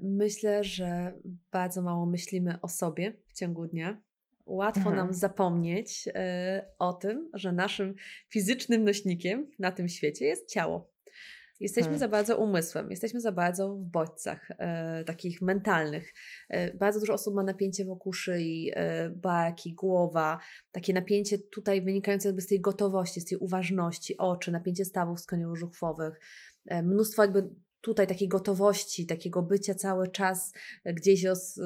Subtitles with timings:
[0.00, 1.12] Myślę, że
[1.52, 4.02] bardzo mało myślimy o sobie w ciągu dnia.
[4.46, 4.96] Łatwo Mhm.
[4.96, 7.94] nam zapomnieć e, o tym, że naszym
[8.28, 10.96] fizycznym nośnikiem na tym świecie jest ciało.
[11.60, 11.98] Jesteśmy Hmm.
[11.98, 16.14] za bardzo umysłem, jesteśmy za bardzo w bodźcach e, takich mentalnych.
[16.48, 20.38] E, bardzo dużo osób ma napięcie wokół szyi, e, barki, głowa,
[20.72, 26.12] takie napięcie tutaj wynikające jakby z tej gotowości, z tej uważności, oczy, napięcie stawów skroniowo-żuchwowych,
[26.66, 27.48] e, mnóstwo jakby
[27.86, 30.52] tutaj takiej gotowości, takiego bycia cały czas
[30.84, 31.58] e, gdzieś roz,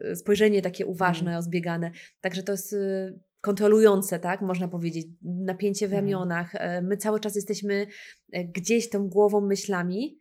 [0.00, 1.36] e, spojrzenie takie uważne, Mhm.
[1.36, 1.90] rozbiegane.
[2.20, 6.04] Także to jest e, kontrolujące, tak, można powiedzieć, napięcie w Mhm.
[6.04, 6.54] ramionach.
[6.54, 7.86] E, My cały czas jesteśmy
[8.32, 10.18] e, gdzieś tą głową, myślami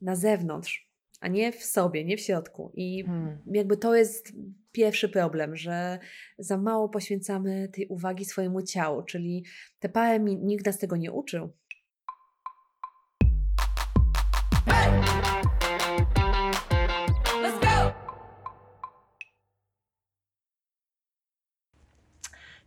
[0.00, 0.90] na zewnątrz,
[1.20, 2.72] a nie w sobie, nie w środku.
[2.74, 3.38] I Hmm.
[3.52, 4.32] jakby to jest
[4.72, 5.98] pierwszy problem, że
[6.38, 9.44] za mało poświęcamy tej uwagi swojemu ciału, czyli
[9.78, 11.52] te parę minut, nikt nas tego nie uczył.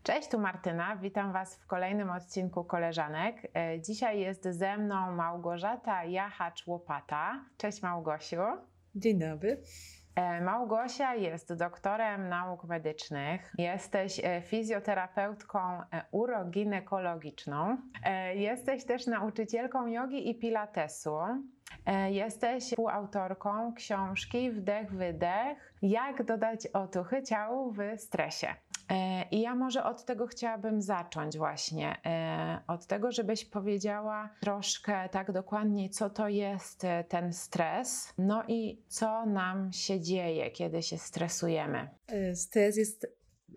[0.07, 0.95] Cześć, tu Martyna.
[0.95, 3.51] Witam Was w kolejnym odcinku Koleżanek.
[3.55, 7.45] E, Dzisiaj jest ze mną Małgorzata Jachacz-Łopata.
[7.57, 8.41] Cześć Małgosiu.
[8.95, 9.61] Dzień dobry.
[10.15, 13.53] E, Małgosia jest doktorem nauk medycznych.
[13.57, 15.59] Jesteś e, fizjoterapeutką
[16.11, 17.77] uroginekologiczną.
[18.35, 21.17] Jesteś też nauczycielką jogi i pilatesu.
[22.09, 25.73] Jesteś współautorką książki Wdech, Wydech.
[25.81, 28.47] Jak dodać otuchy ciału w stresie.
[28.89, 31.97] E, I ja może od tego chciałabym zacząć właśnie.
[32.05, 38.43] E, Od tego, żebyś powiedziała troszkę tak dokładniej, co to jest e, ten stres, no
[38.47, 41.89] i co nam się dzieje, kiedy się stresujemy.
[42.35, 43.07] Stres jest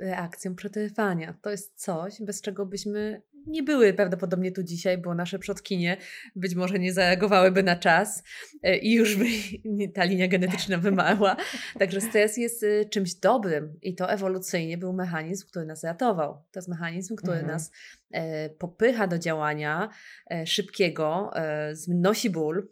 [0.00, 1.34] reakcją przetrwania.
[1.42, 5.96] To jest coś, bez czego byśmy nie były prawdopodobnie tu dzisiaj, bo nasze przodkinie
[6.36, 8.22] być może nie zareagowałyby na czas
[8.62, 9.24] e, i już by
[9.94, 11.36] ta linia genetyczna wymarła.
[11.78, 16.34] Także stres jest e, czymś dobrym i to ewolucyjnie był mechanizm, który nas ratował.
[16.34, 17.52] To jest mechanizm, który Mhm.
[17.52, 17.70] nas
[18.10, 19.88] e, popycha do działania
[20.44, 21.30] szybkiego,
[21.72, 22.68] znosi ból,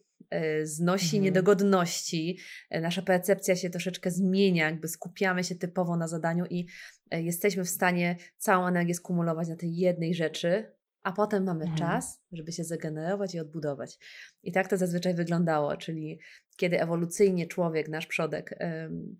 [0.62, 1.22] znosi Mhm.
[1.24, 2.38] niedogodności,
[2.70, 6.66] nasza percepcja się troszeczkę zmienia, jakby skupiamy się typowo na zadaniu i
[7.12, 11.78] jesteśmy w stanie całą energię skumulować na tej jednej rzeczy, a potem mamy Mhm.
[11.78, 13.98] czas, żeby się zregenerować i odbudować.
[14.42, 16.20] I tak to zazwyczaj wyglądało, czyli
[16.56, 18.58] kiedy ewolucyjnie człowiek, nasz przodek,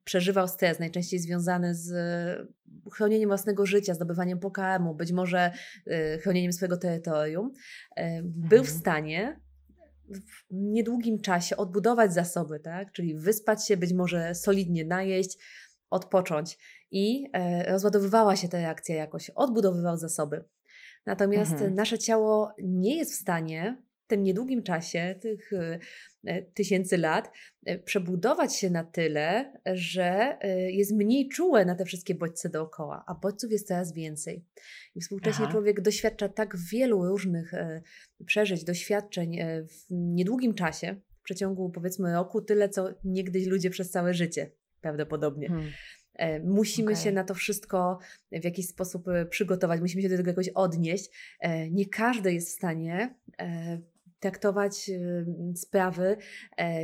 [0.04, 2.47] przeżywał stres, najczęściej związany z e,
[2.93, 5.53] chronieniem własnego życia, zdobywaniem pokarmu, być może
[5.87, 7.53] e, chronieniem swojego terytorium,
[7.97, 8.81] e, był w Mhm.
[8.81, 9.41] stanie
[10.10, 12.93] w niedługim czasie odbudować zasoby, tak?
[12.93, 15.38] czyli wyspać się, być może solidnie najeść,
[15.91, 16.59] odpocząć
[16.91, 20.44] i e, rozładowywała się ta reakcja jakoś, odbudowywał zasoby.
[21.06, 21.75] Natomiast Mhm.
[21.75, 25.50] nasze ciało nie jest w stanie w tym niedługim czasie, tych
[26.26, 27.31] e, tysięcy lat,
[27.66, 30.38] e, przebudować się na tyle, że
[30.69, 34.44] jest mniej czułe na te wszystkie bodźce dookoła, a bodźców jest coraz więcej.
[34.94, 35.53] I współcześnie Aha.
[35.53, 37.53] człowiek doświadcza tak wielu różnych
[38.26, 39.38] przeżyć, doświadczeń
[39.69, 44.50] w niedługim czasie, w przeciągu powiedzmy roku, tyle co niegdyś ludzie przez całe życie
[44.81, 45.49] prawdopodobnie.
[45.49, 45.70] Hmm.
[46.19, 47.05] E, Musimy Okej.
[47.05, 47.99] się na to wszystko
[48.33, 51.11] w jakiś sposób e, przygotować, musimy się do tego jakoś odnieść.
[51.41, 53.15] E, Nie każdy jest w stanie
[54.21, 54.91] traktować
[55.55, 56.17] sprawy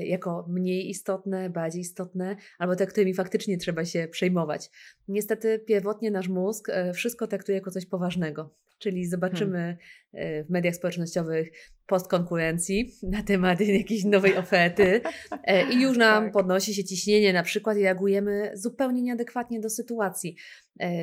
[0.05, 4.71] jako mniej istotne, bardziej istotne, albo te, którymi faktycznie trzeba się przejmować.
[5.09, 8.55] Niestety pierwotnie nasz mózg e, wszystko traktuje jako coś poważnego.
[8.79, 9.77] Czyli zobaczymy
[10.13, 11.49] e, w mediach społecznościowych
[11.87, 15.01] post konkurencji na temat jakiejś nowej oferty
[15.45, 16.33] e, i już nam Tak.
[16.33, 20.37] podnosi się ciśnienie na przykład i reagujemy zupełnie nieadekwatnie do sytuacji,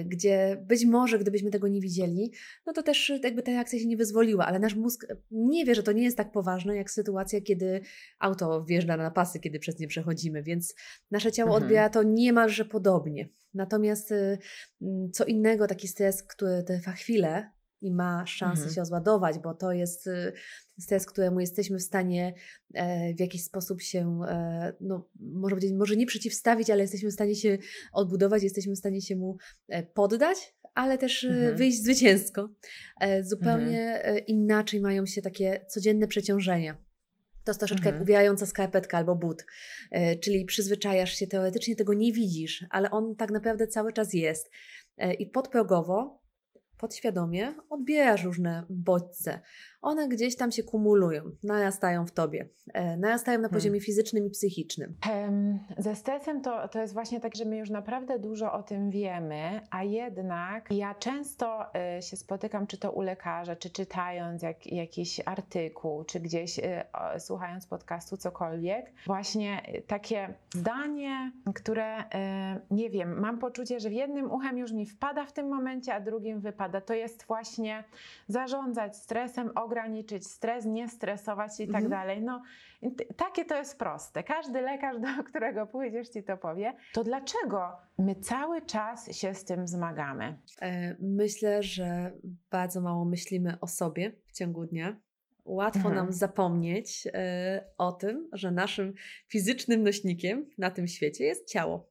[0.06, 2.32] gdzie być może gdybyśmy tego nie widzieli,
[2.66, 5.84] no to też jakby ta reakcja się nie wyzwoliła, ale nasz mózg nie wie, że
[5.84, 7.82] to nie jest tak poważne jak sytuacja, kiedy
[8.20, 10.76] auto wjeżdża na pasy, kiedy przez nie przechodzimy, więc
[11.12, 11.64] nasze ciało Mhm.
[11.64, 13.30] odbiera to niemalże podobnie.
[13.54, 14.38] Natomiast y,
[14.82, 17.52] mm, co innego taki stres, który trwa chwilę
[17.82, 18.76] i ma szansę Mhm.
[18.76, 20.34] się rozładować, bo to jest y,
[20.80, 22.34] stres, któremu jesteśmy w stanie
[22.74, 27.14] e, w jakiś sposób się, e, no, może powiedzieć, może nie przeciwstawić, ale jesteśmy w
[27.14, 27.58] stanie się
[27.94, 29.38] odbudować, jesteśmy w stanie się mu
[29.68, 31.58] e, poddać, ale też e, Mhm.
[31.58, 32.50] wyjść zwycięsko.
[33.22, 36.91] Zupełnie e, inaczej mają się takie codzienne przeciążenia.
[37.44, 38.04] To jest troszeczkę jak Mhm.
[38.04, 39.46] uwijająca skarpetka albo but,
[39.92, 44.52] E, czyli przyzwyczajasz się, teoretycznie tego nie widzisz, ale on tak naprawdę cały czas jest.
[44.98, 46.22] E, I podprogowo
[46.78, 49.40] podświadomie odbierasz różne bodźce.
[49.82, 53.86] One gdzieś tam się kumulują, narastają w tobie, e, narastają na poziomie hmm.
[53.86, 54.96] fizycznym i psychicznym.
[55.78, 59.62] Ze stresem to, to jest właśnie tak, że my już naprawdę dużo o tym wiemy,
[59.70, 61.66] a jednak ja często
[61.98, 66.64] y, się spotykam, czy to u lekarza, czy czytając jak, jakiś artykuł, czy gdzieś y,
[67.20, 72.04] słuchając podcastu, cokolwiek, właśnie takie zdanie, które
[72.72, 76.00] nie wiem, mam poczucie, że w jednym uchem już mi wpada w tym momencie, a
[76.00, 76.82] drugim wypada.
[76.82, 77.84] To jest właśnie
[78.28, 81.90] zarządzać stresem, ograniczyć stres, nie stresować i tak mhm.
[81.90, 82.22] dalej.
[82.22, 82.42] No,
[83.18, 84.24] takie to jest proste.
[84.24, 86.74] Każdy lekarz, do którego pójdziesz, ci to powie.
[86.94, 90.38] To dlaczego my cały czas się z tym zmagamy?
[90.62, 92.12] E, myślę, że
[92.52, 94.96] bardzo mało myślimy o sobie w ciągu dnia.
[95.46, 95.96] Łatwo mhm.
[95.96, 98.94] nam zapomnieć e, o tym, że naszym
[99.28, 101.91] fizycznym nośnikiem na tym świecie jest ciało.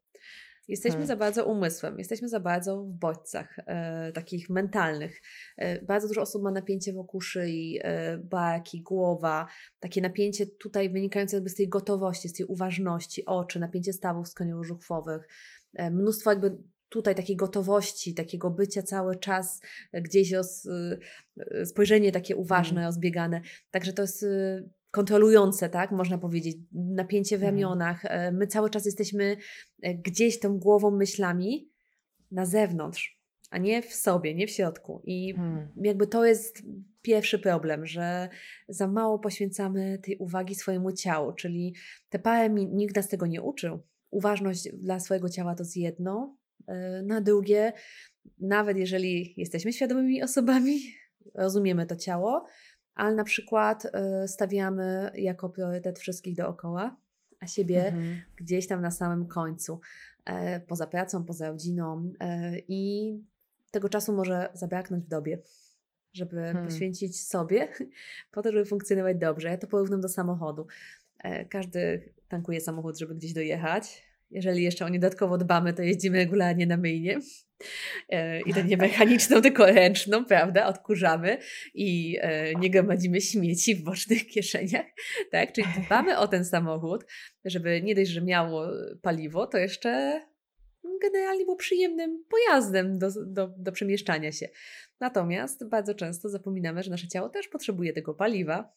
[0.70, 1.06] Jesteśmy hmm.
[1.06, 5.22] za bardzo umysłem, jesteśmy za bardzo w bodźcach e, takich mentalnych.
[5.56, 9.46] E, bardzo dużo osób ma napięcie wokół szyi, e, barki, głowa,
[9.80, 15.20] takie napięcie tutaj wynikające jakby z tej gotowości, z tej uważności, oczy, napięcie stawów skoniowo-żuchwowych.
[15.74, 16.56] E, mnóstwo jakby
[16.88, 19.60] tutaj takiej gotowości, takiego bycia cały czas
[19.92, 22.88] gdzieś, os, e, spojrzenie takie uważne, hmm.
[22.88, 23.40] rozbiegane.
[23.70, 27.54] Także to jest e, kontrolujące, tak, można powiedzieć, napięcie w mhm.
[27.54, 28.04] ramionach.
[28.04, 28.36] Mhm.
[28.36, 29.36] My cały czas jesteśmy
[29.82, 31.70] e, gdzieś tą głową, myślami
[32.30, 33.20] na zewnątrz,
[33.50, 35.02] a nie w sobie, nie w środku.
[35.04, 35.68] I hmm.
[35.76, 36.62] jakby to jest
[37.02, 38.28] pierwszy problem, że
[38.68, 41.74] za mało poświęcamy tej uwagi swojemu ciału, czyli
[42.08, 43.82] te parę minut, nikt nas tego nie uczył.
[44.10, 47.72] Uważność dla swojego ciała to jest jedno, e, na drugie,
[48.38, 50.80] nawet jeżeli jesteśmy świadomymi osobami,
[51.34, 52.46] rozumiemy to ciało,
[52.94, 53.84] ale na przykład
[54.24, 56.96] y, stawiamy jako priorytet wszystkich dookoła,
[57.40, 58.20] a siebie mhm.
[58.36, 59.80] gdzieś tam na samym końcu,
[60.24, 63.14] e, poza pracą, poza rodziną e, i
[63.70, 65.38] tego czasu może zabraknąć w dobie,
[66.12, 66.66] żeby hmm.
[66.66, 67.68] poświęcić sobie
[68.32, 69.48] po to, żeby funkcjonować dobrze.
[69.48, 70.66] Ja to porównam do samochodu.
[71.18, 74.02] E, każdy tankuje samochód, żeby gdzieś dojechać.
[74.30, 77.20] Jeżeli jeszcze o nie dodatkowo dbamy, to jeździmy regularnie na myjnie.
[78.08, 80.66] E, I to nie mechaniczną, tylko ręczną, prawda?
[80.66, 81.38] Odkurzamy
[81.74, 84.86] i e, nie gromadzimy śmieci w bocznych kieszeniach,
[85.30, 85.52] tak?
[85.52, 87.04] Czyli dbamy o ten samochód,
[87.44, 88.66] żeby nie dość, że miało
[89.02, 90.22] paliwo, to jeszcze
[91.02, 94.48] generalnie był przyjemnym pojazdem do, do, do przemieszczania się.
[95.00, 98.72] Natomiast bardzo często zapominamy, że nasze ciało też potrzebuje tego paliwa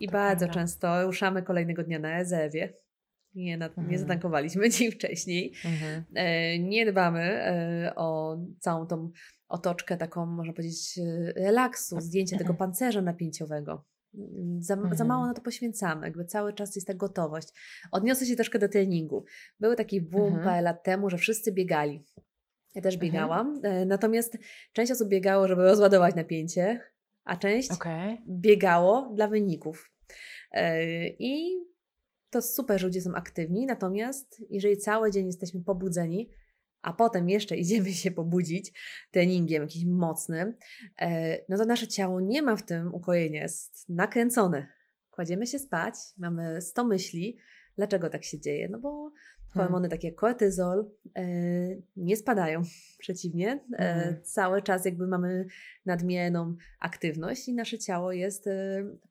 [0.00, 0.60] i to bardzo prawda.
[0.60, 2.74] często ruszamy kolejnego dnia na rezerwie
[3.34, 3.90] nie, na, mhm.
[3.90, 5.52] nie zatankowaliśmy dzień wcześniej.
[5.64, 6.04] Mhm.
[6.14, 9.10] E, nie dbamy e, o całą tą
[9.48, 13.84] otoczkę taką, można powiedzieć, e, relaksu, zdjęcia tego pancerza napięciowego.
[14.58, 14.96] Za, mhm.
[14.96, 17.48] za, mało na to poświęcamy, jakby cały czas jest ta gotowość.
[17.92, 19.24] Odniosę się troszkę do treningu.
[19.60, 20.44] Był taki boom mhm.
[20.44, 22.04] parę lat temu, że wszyscy biegali.
[22.74, 23.12] Ja też mhm.
[23.12, 24.38] biegałam, natomiast
[24.72, 26.80] część osób biegało, żeby rozładować napięcie,
[27.24, 28.18] a część okay.
[28.28, 29.90] biegało dla wyników.
[31.18, 31.64] I
[32.34, 36.30] to super, że ludzie są aktywni, natomiast jeżeli cały dzień jesteśmy pobudzeni,
[36.82, 38.72] a potem jeszcze idziemy się pobudzić
[39.10, 40.54] treningiem jakimś mocnym,
[41.00, 44.66] e, no to nasze ciało nie ma w tym ukojenia, jest nakręcone.
[45.10, 47.38] Kładziemy się spać, mamy 100 myśli.
[47.76, 48.68] Dlaczego tak się dzieje?
[48.68, 49.12] No bo
[49.54, 49.68] Hmm.
[49.68, 51.24] Hormony takie jak kortyzol e,
[51.96, 52.62] nie spadają,
[52.98, 53.64] przeciwnie.
[53.72, 54.22] E, hmm.
[54.22, 55.46] Cały czas jakby mamy
[55.86, 58.48] nadmierną aktywność i nasze ciało jest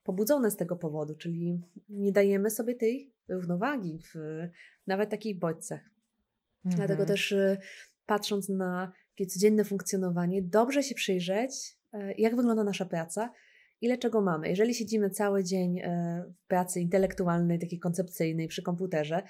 [0.03, 4.15] pobudzone z tego powodu, czyli nie dajemy sobie tej równowagi w
[4.87, 5.81] nawet takich bodźcach.
[6.63, 6.77] Hmm.
[6.77, 7.35] Dlatego też
[8.05, 11.77] patrząc na takie codzienne funkcjonowanie, dobrze się przyjrzeć,
[12.17, 13.33] jak wygląda nasza praca,
[13.81, 14.49] ile czego mamy.
[14.49, 15.81] Jeżeli siedzimy cały dzień
[16.43, 19.23] w pracy intelektualnej, takiej koncepcyjnej przy komputerze,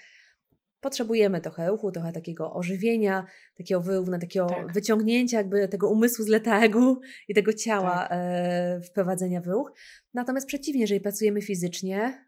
[0.83, 3.25] potrzebujemy trochę ruchu, trochę takiego ożywienia,
[3.57, 4.73] takiego wyrówna, takiego tak.
[4.73, 8.09] wyciągnięcia jakby tego umysłu z letargu i tego ciała tak.
[8.11, 9.71] e, wprowadzenia w ruch.
[10.13, 12.25] Natomiast przeciwnie, jeżeli pracujemy fizycznie,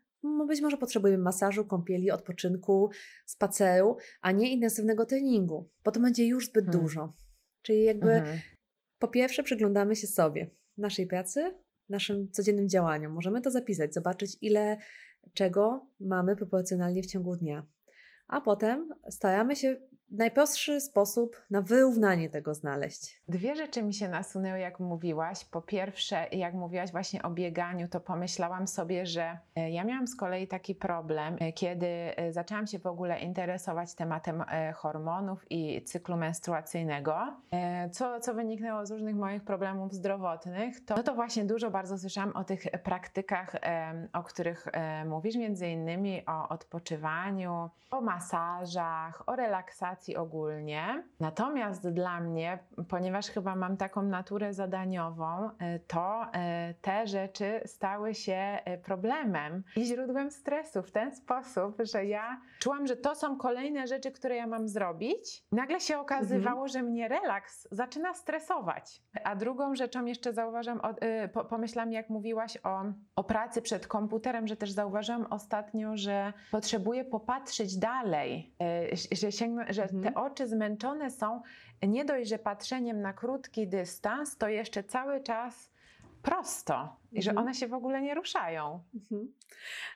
[0.47, 2.89] być może potrzebujemy masażu, kąpieli, odpoczynku,
[3.25, 6.81] spaceru, a nie intensywnego treningu, bo to będzie już zbyt hmm.
[6.81, 7.13] dużo.
[7.61, 8.39] Czyli jakby mhm.
[8.99, 11.55] po pierwsze przyglądamy się sobie, naszej pracy,
[11.89, 13.13] naszym codziennym działaniom.
[13.13, 14.77] Możemy to zapisać, zobaczyć ile
[15.33, 17.67] czego mamy proporcjonalnie w ciągu dnia
[18.27, 19.75] a potem staramy się
[20.11, 23.23] najprostszy sposób na wyrównanie tego znaleźć.
[23.27, 25.45] Dwie rzeczy mi się nasunęły, jak mówiłaś.
[25.45, 30.15] Po pierwsze, jak mówiłaś właśnie o bieganiu, to pomyślałam sobie, że e, ja miałam z
[30.15, 34.43] kolei taki problem, e, kiedy e, zaczęłam się w ogóle interesować tematem
[34.75, 37.17] hormonów i cyklu menstruacyjnego,
[37.91, 40.85] co, co wyniknęło z różnych moich problemów zdrowotnych.
[40.85, 43.55] To, no to właśnie dużo bardzo słyszałam o tych praktykach,
[44.13, 44.67] o których
[45.05, 51.03] mówisz, między innymi o odpoczywaniu, o masażach, o relaksacji ogólnie.
[51.19, 58.15] Natomiast dla mnie, ponieważ chyba mam taką naturę zadaniową, e, to e, te rzeczy stały
[58.15, 63.87] się problemem i źródłem stresu w ten sposób, że ja czułam, że to są kolejne
[63.87, 65.43] rzeczy, które ja mam zrobić.
[65.51, 66.67] Nagle się okazywało, mhm.
[66.67, 69.01] że mnie relaks zaczyna stresować.
[69.23, 70.81] A drugą rzeczą jeszcze zauważam,
[71.49, 72.83] pomyślałam, jak mówiłaś o,
[73.15, 79.65] o pracy przed komputerem, że też zauważyłam ostatnio, że potrzebuję popatrzeć dalej, e, że, sięgnę,
[79.69, 80.03] że mhm.
[80.03, 81.41] te oczy zmęczone są
[81.87, 85.71] nie dość, że patrzeniem na krótki dystans, to jeszcze cały czas
[86.21, 87.47] prosto i że mhm.
[87.47, 88.83] one się w ogóle nie ruszają.
[88.93, 89.33] Mhm.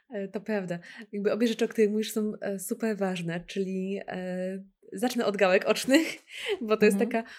[0.10, 0.80] E, to prawda.
[1.12, 5.66] Jakby obie rzeczy, o których mówisz, są e, super ważne, czyli e, zacznę od gałek
[5.66, 6.08] ocznych,
[6.68, 7.12] bo to jest mhm.
[7.12, 7.30] taka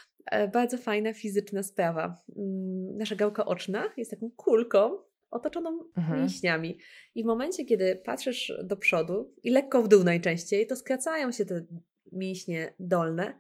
[0.49, 2.23] bardzo fajna fizyczna sprawa.
[2.37, 4.99] Mm, nasza gałka oczna jest taką kulką,
[5.30, 6.21] otoczoną mhm.
[6.21, 6.78] mięśniami.
[7.14, 11.45] I w momencie, kiedy patrzysz do przodu i lekko w dół najczęściej, to skracają się
[11.45, 11.64] te
[12.12, 13.38] mięśnie dolne.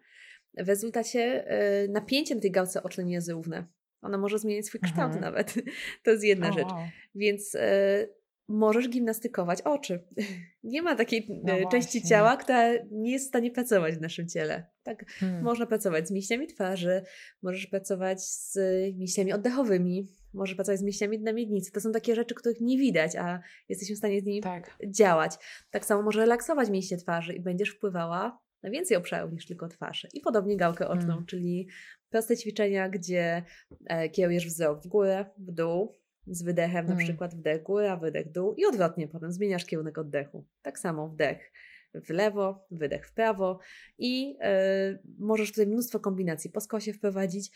[0.58, 1.52] W rezultacie
[1.84, 3.66] y, napięcie na tej gałce ocznej nie jest równe.
[4.02, 5.20] Ona może zmienić swój kształt mhm.
[5.20, 5.54] nawet.
[6.04, 6.68] To jest jedna rzecz.
[6.68, 6.78] Wow.
[7.14, 7.60] Więc y,
[8.50, 10.04] możesz gimnastykować oczy.
[10.62, 14.28] Nie ma takiej no e, części ciała, która nie jest w stanie pracować w naszym
[14.28, 14.66] ciele.
[14.82, 15.42] Tak, hmm.
[15.42, 17.02] można pracować z mięśniami twarzy,
[17.42, 18.58] możesz pracować z
[18.96, 21.72] mięśniami oddechowymi, możesz pracować z mięśniami na miednicy.
[21.72, 24.76] To są takie rzeczy, których nie widać, a jesteśmy w stanie z nimi tak.
[24.86, 25.32] działać.
[25.70, 30.06] Tak samo może relaksować mięśnie twarzy i będziesz wpływała na więcej obszarów niż tylko twarz.
[30.14, 31.26] I podobnie gałkę oczną, hmm.
[31.26, 31.68] czyli
[32.10, 33.42] proste ćwiczenia, gdzie
[33.86, 35.94] e, kierujesz wzrok w górę, w dół,
[36.26, 37.04] z wydechem, na hmm.
[37.06, 40.46] przykład wdech góra, wydech dół i odwrotnie potem zmieniasz kierunek oddechu.
[40.62, 41.52] Tak samo wdech
[41.94, 43.58] w lewo, wydech w prawo
[43.98, 44.36] i yy,
[45.18, 47.50] możesz tutaj mnóstwo kombinacji po skosie wprowadzić,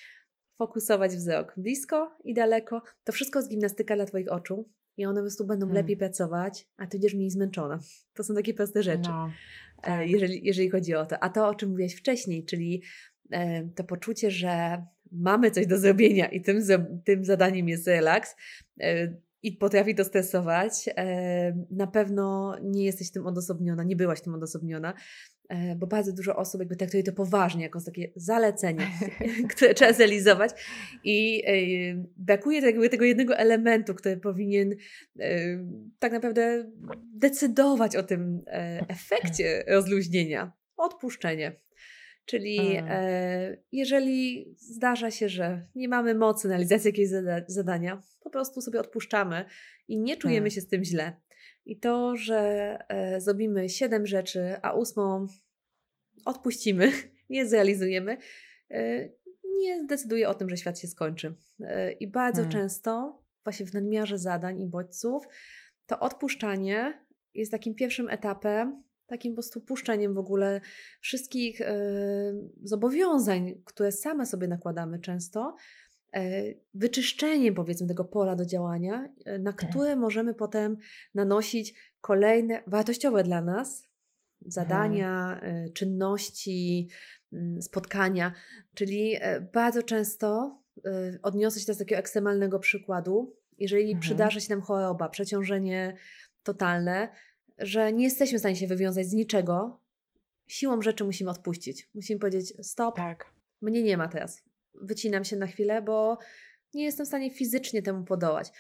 [0.58, 2.82] fokusować wzrok blisko i daleko.
[3.04, 5.82] To wszystko jest gimnastyka dla Twoich oczu i one po prostu będą hmm.
[5.82, 7.78] lepiej pracować, a Ty będziesz mniej zmęczona.
[8.14, 9.30] To są takie proste rzeczy, no.
[10.06, 11.22] Jeżeli, jeżeli chodzi o to.
[11.22, 12.82] A to, o czym mówiłaś wcześniej, czyli
[13.30, 16.62] e, to poczucie, że mamy coś do zrobienia i tym,
[17.04, 18.36] tym zadaniem jest relaks
[18.80, 24.34] e, i potrafi to stresować, e, na pewno nie jesteś tym odosobniona, nie byłaś tym
[24.34, 24.94] odosobniona, e,
[25.76, 28.86] bo bardzo dużo osób jakby traktuje to poważnie, jako takie zalecenie,
[29.56, 30.50] które trzeba zrealizować
[31.04, 31.42] i
[32.16, 34.74] brakuje jakby tego jednego elementu, który powinien
[35.98, 36.72] tak naprawdę
[37.14, 38.44] decydować o tym
[38.88, 41.64] efekcie rozluźnienia, odpuszczenie.
[42.26, 48.30] Czyli e, jeżeli zdarza się, że nie mamy mocy na realizację jakiegoś zada zadania, po
[48.30, 49.44] prostu sobie odpuszczamy
[49.88, 50.54] i nie czujemy tak.
[50.54, 51.12] się z tym źle.
[51.66, 55.26] I to, że e, zrobimy siedem rzeczy, a ósmą
[56.24, 56.92] odpuścimy,
[57.30, 58.16] nie zrealizujemy,
[58.70, 59.08] e,
[59.44, 61.34] nie decyduje o tym, że świat się skończy.
[61.60, 62.52] E, I bardzo hmm.
[62.52, 65.24] często, właśnie w nadmiarze zadań i bodźców,
[65.86, 67.04] to odpuszczanie
[67.34, 70.60] jest takim pierwszym etapem takim po prostu puszczeniem w ogóle
[71.00, 71.60] wszystkich
[72.62, 75.56] zobowiązań, które same sobie nakładamy często,
[76.14, 76.42] e,
[76.74, 79.70] wyczyszczeniem powiedzmy tego pola do działania, e, na tak.
[79.70, 80.76] które możemy potem
[81.14, 83.88] nanosić kolejne wartościowe dla nas
[84.46, 85.72] zadania, hmm.
[85.72, 86.88] czynności,
[87.32, 88.32] mm, spotkania.
[88.74, 89.16] Czyli
[89.52, 90.58] bardzo często
[91.22, 93.36] odniosę się do takiego ekstremalnego przykładu.
[93.58, 94.00] Jeżeli hmm.
[94.00, 95.96] przydarzy się nam choroba, przeciążenie
[96.42, 97.08] totalne,
[97.58, 99.80] że nie jesteśmy w stanie się wywiązać z niczego,
[100.46, 101.88] siłą rzeczy musimy odpuścić.
[101.94, 103.32] Musimy powiedzieć: stop, tak.
[103.60, 104.42] mnie nie ma teraz.
[104.82, 106.18] Wycinam się na chwilę, bo
[106.74, 108.50] nie jestem w stanie fizycznie temu podołać.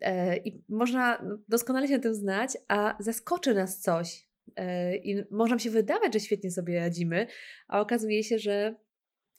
[0.00, 4.26] E, I można doskonale się na tym znać, a zaskoczy nas coś.
[4.56, 7.26] E, I może nam się wydawać, że świetnie sobie radzimy,
[7.68, 8.74] a okazuje się, że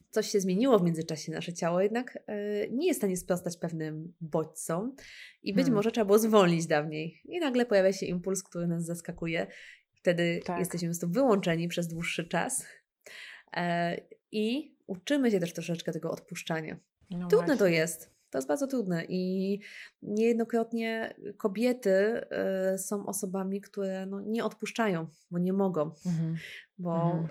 [0.09, 4.13] coś się zmieniło w międzyczasie, nasze ciało jednak e, nie jest w stanie sprostać pewnym
[4.21, 4.95] bodźcom
[5.43, 5.75] i być hmm.
[5.75, 7.21] może trzeba było zwolnić dawniej.
[7.25, 9.47] I nagle pojawia się impuls, który nas zaskakuje.
[9.93, 10.59] Wtedy tak.
[10.59, 12.65] jesteśmy po prostu wyłączeni przez dłuższy czas
[14.31, 16.77] i uczymy się też troszeczkę tego odpuszczania.
[17.10, 17.58] No trudne właśnie.
[17.58, 18.12] to jest.
[18.29, 19.60] To jest bardzo trudne i
[20.01, 22.22] niejednokrotnie kobiety
[22.74, 26.36] y, są osobami, które no, nie odpuszczają, bo nie mogą, mhm.
[26.77, 27.27] bo mhm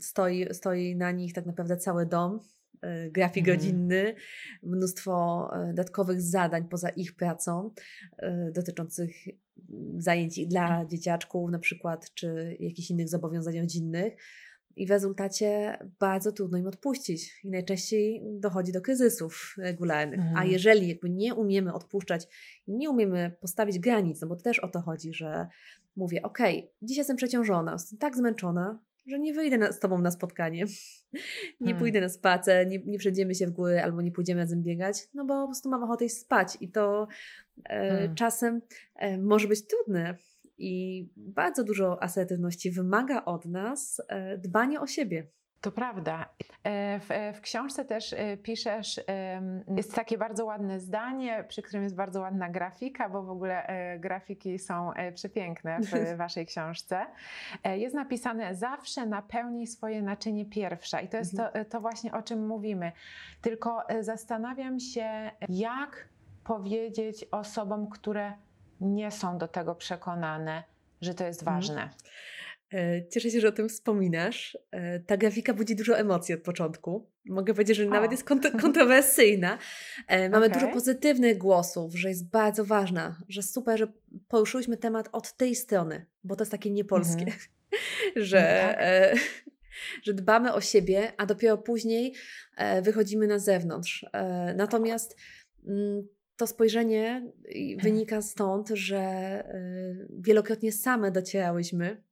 [0.00, 2.40] stoi, stoi na nich tak naprawdę cały dom,
[2.80, 3.58] e, grafik mhm.
[3.58, 4.14] rodzinny,
[4.62, 7.70] mnóstwo e, dodatkowych zadań poza ich pracą
[8.18, 9.10] e, dotyczących
[9.98, 14.12] zajęć dla dzieciaczków na przykład, czy jakichś innych zobowiązań rodzinnych.
[14.76, 20.20] I w rezultacie bardzo trudno im odpuścić i najczęściej dochodzi do kryzysów regularnych.
[20.20, 20.36] Mhm.
[20.36, 22.26] A jeżeli jakby nie umiemy odpuszczać
[22.66, 25.46] i nie umiemy postawić granic, no bo też o to chodzi, że
[25.96, 26.38] mówię, ok,
[26.82, 30.64] dzisiaj jestem przeciążona, jestem tak zmęczona, że nie wyjdę na, z tobą na spotkanie,
[31.60, 31.78] nie hmm.
[31.78, 35.24] pójdę na spacer, nie, nie przejdziemy się w góry albo nie pójdziemy razem biegać, no
[35.24, 37.08] bo po prostu mam ochotę spać i to
[37.64, 38.14] e, hmm.
[38.14, 38.60] czasem
[38.94, 40.16] e, może być trudne.
[40.62, 45.26] I bardzo dużo asertywności wymaga od nas e, dbanie o siebie.
[45.60, 46.28] To prawda.
[46.64, 49.00] E, w, e, w, książce też piszesz,
[49.76, 53.66] jest takie bardzo ładne zdanie, przy którym jest bardzo ładna grafika, bo w ogóle
[54.00, 57.06] grafiki są przepiękne w waszej książce.
[57.64, 61.00] Jest napisane: Zawsze napełnij swoje naczynie pierwsza.
[61.00, 61.64] I to jest to, mhm.
[61.64, 62.92] to właśnie o czym mówimy.
[63.40, 66.08] Tylko zastanawiam się, jak
[66.44, 68.32] powiedzieć osobom, które
[68.82, 70.62] nie są do tego przekonane,
[71.00, 71.56] że to jest mhm.
[71.56, 71.90] ważne.
[72.74, 74.58] E, cieszę się, że o tym wspominasz.
[74.70, 77.10] E, ta grafika budzi dużo emocji od początku.
[77.26, 77.90] Mogę powiedzieć, że o.
[77.90, 79.58] nawet jest kont kontrowersyjna.
[80.08, 80.60] E, mamy okay.
[80.60, 83.86] dużo pozytywnych głosów, że jest bardzo ważna, że super, że
[84.28, 87.34] poruszyłyśmy temat od tej strony, bo to jest takie niepolskie, mm
[88.16, 89.24] że, mm, tak.
[90.04, 92.14] że dbamy o siebie, a dopiero później
[92.82, 94.06] wychodzimy na zewnątrz.
[94.56, 95.16] Natomiast
[95.66, 97.32] mm, to spojrzenie
[97.82, 99.44] wynika stąd, że
[100.10, 102.02] wielokrotnie same docierałyśmy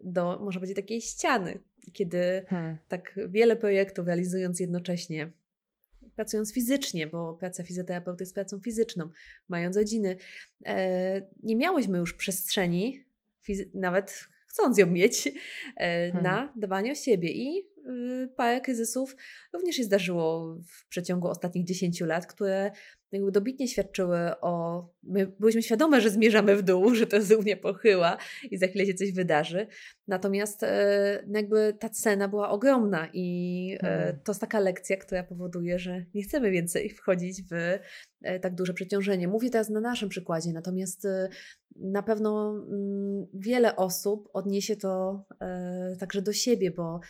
[0.00, 1.58] do, może być takiej ściany,
[1.92, 2.78] kiedy hmm.
[2.88, 5.32] tak wiele projektów realizując jednocześnie,
[6.16, 9.08] pracując fizycznie, bo praca fizjoterapeuty jest pracą fizyczną,
[9.48, 10.16] mając rodziny,
[10.66, 13.04] e, nie miałyśmy już przestrzeni,
[13.74, 15.32] nawet chcąc ją mieć, e,
[15.76, 16.22] hmm.
[16.24, 17.32] na dbanie o siebie.
[17.32, 19.16] I y, parę kryzysów
[19.52, 22.70] również się zdarzyło w przeciągu ostatnich 10 lat, które
[23.12, 24.84] jakby dobitnie świadczyły o.
[25.02, 28.16] My byliśmy świadome, że zmierzamy w dół, że to równie pochyła
[28.50, 29.66] i za chwilę się coś wydarzy.
[30.08, 34.18] Natomiast e, no jakby ta cena była ogromna i e, hmm.
[34.24, 37.78] to jest taka lekcja, która powoduje, że nie chcemy więcej wchodzić w
[38.22, 39.28] e, tak duże przeciążenie.
[39.28, 41.06] Mówię teraz na naszym przykładzie, natomiast
[41.76, 45.24] na pewno mm, wiele osób odniesie to
[45.98, 47.00] także do siebie, bo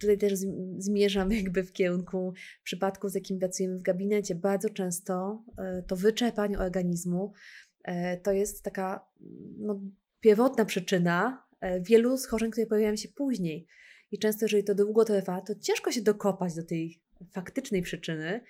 [0.00, 0.32] tutaj też
[0.78, 2.32] zmierzam jakby w kierunku
[2.62, 4.34] przypadków, z jakim pracujemy w gabinecie.
[4.34, 5.05] Bardzo często
[5.86, 7.32] to wyczerpanie organizmu
[8.22, 9.06] to jest taka
[9.58, 9.80] no,
[10.20, 13.66] pierwotna przyczyna E, wielu schorzeń, które pojawiają się później.
[14.10, 18.40] I często, jeżeli to długo trwa, to ciężko się dokopać do tej faktycznej przyczyny,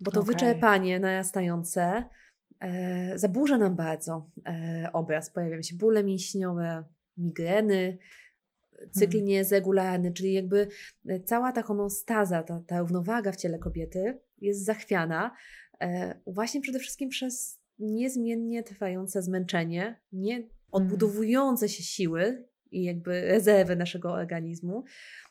[0.00, 0.34] bo to okay.
[0.34, 2.04] wyczerpanie narastające
[2.60, 5.30] e, zaburza nam bardzo e, obraz.
[5.30, 6.84] Pojawiają się bóle mięśniowe,
[7.16, 7.98] migreny,
[8.90, 9.28] cykl hmm.
[9.28, 10.68] niezregularny, czyli jakby
[11.08, 15.63] e, cała ta homostaza, ta, ta równowaga w ciele kobiety jest zachwiana e,
[16.26, 20.50] właśnie przede wszystkim przez niezmiennie trwające zmęczenie, nie hmm.
[20.70, 24.84] odbudowujące się siły i jakby rezerwy naszego organizmu.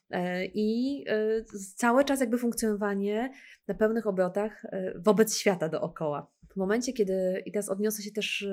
[0.09, 1.43] E, I e,
[1.75, 3.31] cały czas jakby funkcjonowanie
[3.67, 6.33] na pełnych obrotach e, wobec świata dookoła.
[6.49, 8.47] W momencie, kiedy, i teraz odniosę się też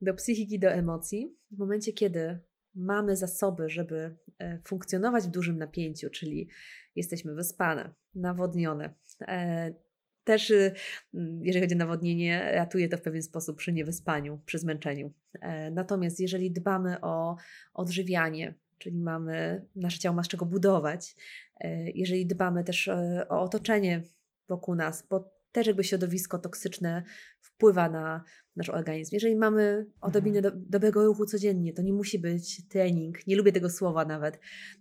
[0.00, 2.38] do psychiki, do emocji, w momencie, kiedy
[2.74, 4.16] mamy zasoby, żeby
[4.64, 6.48] funkcjonować w dużym napięciu, czyli
[6.96, 8.94] jesteśmy wyspane, nawodnione,
[10.24, 10.72] też, y,
[11.14, 15.12] mm, jeżeli chodzi o nawodnienie, ratuje to w pewien sposób przy niewyspaniu, przy zmęczeniu.
[15.40, 17.36] E, natomiast jeżeli dbamy o
[17.74, 21.16] odżywianie, czyli mamy, nasze ciało ma z czego budować,
[21.60, 24.02] e, jeżeli dbamy też e, o otoczenie
[24.48, 27.02] wokół nas, bo też jakby środowisko toksyczne
[27.54, 28.24] wpływa na
[28.56, 29.14] nasz organizm.
[29.14, 30.54] Jeżeli mamy odrobinę mhm.
[30.54, 34.40] do, dobrego ruchu codziennie, to nie musi być trening, nie lubię tego słowa nawet.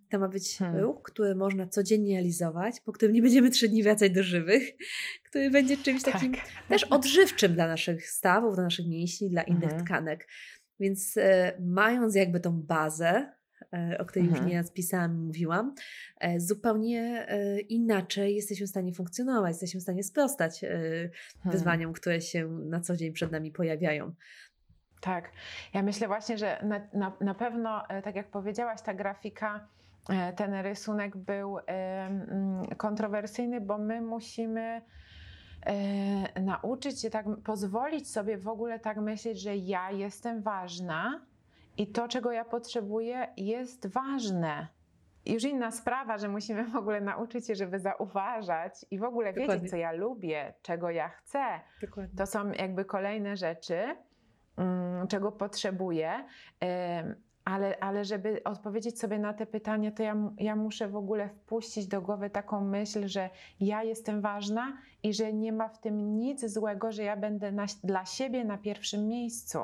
[0.10, 0.82] To ma być hmm.
[0.82, 4.72] ruch, który można codziennie realizować, po którym nie będziemy trzy dni wracać do żywych,
[5.30, 6.46] który będzie czymś takim tak.
[6.70, 9.86] też odżywczym dla naszych stawów, dla naszych mięśni, dla innych hmm.
[9.86, 10.28] tkanek.
[10.80, 13.32] Więc e, mając jakby tą bazę,
[14.00, 14.44] o której mhm.
[14.44, 15.76] już nieraz pisałam, mówiłam,
[16.20, 21.12] e, zupełnie e, inaczej jesteśmy w stanie funkcjonować, jesteśmy w stanie sprostać hmm.
[21.46, 24.14] wyzwaniom, które się na co dzień przed nami pojawiają.
[25.02, 25.32] Tak,
[25.74, 29.68] ja myślę właśnie, że na, na, na pewno, tak jak powiedziałaś, ta grafika,
[30.36, 31.58] ten rysunek był
[32.78, 34.82] kontrowersyjny, bo my musimy
[36.42, 41.26] nauczyć się tak, pozwolić sobie w ogóle tak myśleć, że ja jestem ważna,
[41.78, 44.68] i to, czego ja potrzebuję, jest ważne.
[45.26, 49.56] Już inna sprawa, że musimy w ogóle nauczyć się, żeby zauważać i w ogóle Dokładnie.
[49.56, 51.44] wiedzieć, co ja lubię, czego ja chcę.
[51.82, 52.18] Dokładnie.
[52.18, 53.96] To są jakby kolejne rzeczy,
[54.58, 56.26] um, czego potrzebuję.
[57.46, 61.88] Ale, ale żeby odpowiedzieć sobie na te pytania, to ja, ja muszę w ogóle wpuścić
[61.88, 66.46] do głowy taką myśl, że ja jestem ważna i że nie ma w tym nic
[66.46, 69.60] złego, że ja będę na, dla siebie na pierwszym miejscu.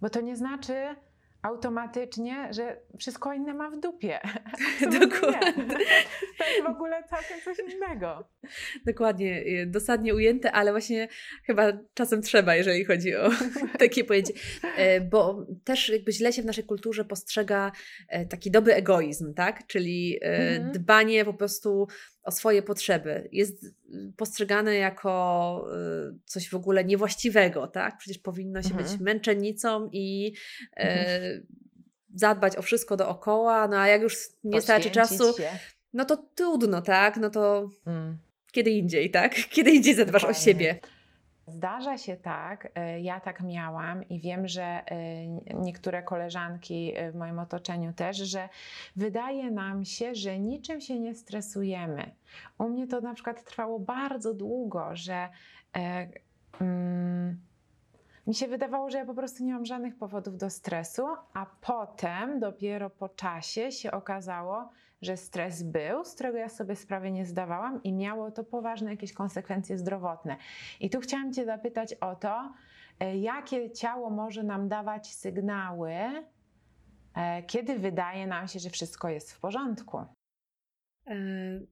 [0.00, 0.74] Bo to nie znaczy,
[1.46, 4.20] automatycznie, że wszystko inne ma w dupie.
[5.00, 5.52] Dokładnie.
[6.38, 8.28] To jest w ogóle całkiem coś innego.
[8.86, 11.08] Dokładnie, y, dosadnie ujęte, ale właśnie
[11.44, 13.30] chyba czasem trzeba, jeżeli chodzi o
[13.78, 14.32] takie pojęcie.
[14.76, 17.72] E, bo też jakby źle się w naszej kulturze postrzega
[18.08, 19.66] e, taki dobry egoizm, tak?
[19.66, 20.72] Czyli e, mhm.
[20.72, 21.86] dbanie po prostu
[22.26, 23.28] o swoje potrzeby.
[23.32, 23.70] Jest y,
[24.16, 25.66] postrzegane jako
[26.10, 27.98] y, coś w ogóle niewłaściwego, tak?
[27.98, 28.84] Przecież powinno się mhm.
[28.84, 30.32] być męczennicą i
[30.76, 31.46] mhm.
[32.14, 35.50] zadbać o wszystko dookoła, no a jak już nie starczy czasu, się.
[35.92, 37.16] no to trudno, tak?
[37.16, 38.18] No to mm.
[38.52, 39.34] kiedy indziej, tak?
[39.54, 40.40] Kiedy indziej zadbasz Dokładnie.
[40.40, 40.80] o siebie.
[41.46, 47.14] Zdarza się tak, e, ja tak miałam i wiem, że e, niektóre koleżanki e, w
[47.14, 48.48] moim otoczeniu też, że
[48.96, 52.10] wydaje nam się, że niczym się nie stresujemy.
[52.58, 55.28] U mnie to na przykład trwało bardzo długo, że
[56.60, 57.40] mm,
[58.26, 62.40] mi się wydawało, że ja po prostu nie mam żadnych powodów do stresu, a potem
[62.40, 64.70] dopiero po czasie się okazało,
[65.02, 69.12] że stres był, z którego ja sobie sprawy nie zdawałam i miało to poważne jakieś
[69.12, 70.36] konsekwencje zdrowotne.
[70.80, 72.54] I tu chciałam Cię zapytać o to,
[73.00, 75.92] e, jakie ciało może nam dawać sygnały,
[77.14, 79.98] e, kiedy wydaje nam się, że wszystko jest w porządku.
[79.98, 81.14] E,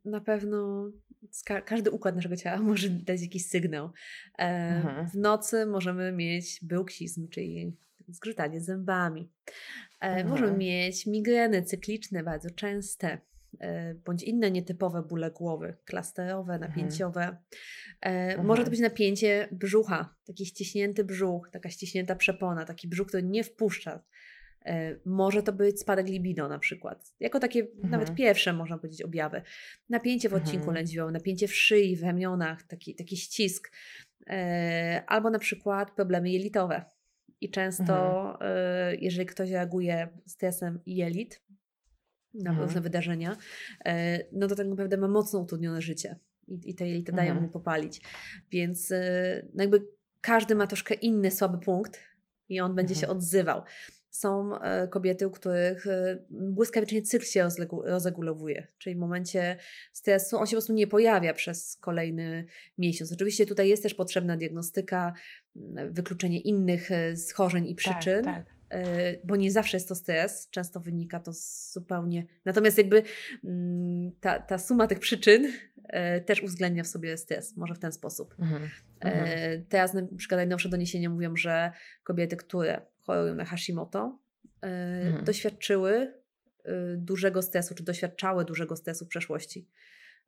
[0.04, 0.90] na pewno
[1.64, 3.90] każdy układ naszego ciała może dać jakiś sygnał.
[4.38, 5.08] Mhm.
[5.08, 7.76] W nocy możemy mieć bełksizm, czyli
[8.08, 9.32] zgrzytanie zębami.
[10.00, 10.28] Mhm.
[10.28, 13.18] Możemy mieć migreny cykliczne, bardzo częste,
[13.60, 16.70] e, bądź inne nietypowe bóle głowy, klasterowe, mhm.
[16.70, 17.36] napięciowe.
[18.00, 18.46] Mhm.
[18.46, 23.44] Może to być napięcie brzucha, taki ściśnięty brzuch, taka ściśnięta przepona, taki brzuch, który nie
[23.44, 24.02] wpuszcza.
[25.04, 27.14] Może to być spadek libido na przykład.
[27.20, 27.90] Jako takie mhm.
[27.90, 29.42] nawet pierwsze, można powiedzieć, objawy.
[29.88, 30.74] Napięcie w odcinku mhm.
[30.74, 33.72] lędźwiowym, napięcie w szyi, w ramionach, taki, taki ścisk.
[35.06, 36.84] Albo na przykład problemy jelitowe
[37.40, 38.98] i często, mhm.
[39.00, 41.42] jeżeli ktoś reaguje stresem jelit
[42.34, 42.66] na mhm.
[42.66, 43.36] różne wydarzenia,
[43.84, 46.16] e, no to tak naprawdę ma mocno utrudnione życie
[46.48, 47.28] i, i te jelity mhm.
[47.28, 48.00] dają mu popalić.
[48.50, 49.86] Więc e, no jakby
[50.20, 52.00] każdy ma troszkę inny słaby punkt
[52.48, 53.18] i on będzie się mhm.
[53.18, 53.62] odzywał.
[54.14, 55.86] Są e, kobiety, u których
[56.30, 57.48] błyskawicznie cykl się
[57.84, 59.56] rozregulowuje, czyli w momencie
[59.92, 62.46] stresu on się po prostu nie pojawia przez kolejny
[62.78, 63.12] miesiąc.
[63.12, 65.12] Oczywiście tutaj jest też potrzebna diagnostyka,
[65.90, 68.24] wykluczenie innych e, schorzeń i tak, przyczyn.
[68.24, 68.54] Tak, tak
[69.24, 71.32] bo nie zawsze jest to stres, często wynika to
[71.72, 72.26] zupełnie.
[72.44, 73.02] Natomiast jakby
[73.44, 75.52] mm, ta, ta suma tych przyczyn
[75.84, 78.34] e, też uwzględnia w sobie stres, może w ten sposób.
[78.38, 79.64] Mhm, mhm.
[79.68, 81.72] Teraz na przykład najnowsze doniesienia mówią, że
[82.04, 84.18] kobiety, które chorują na Hashimoto,
[84.62, 85.24] mhm.
[85.24, 86.14] doświadczyły
[86.96, 89.68] dużego stresu, czy doświadczały dużego stresu w przeszłości.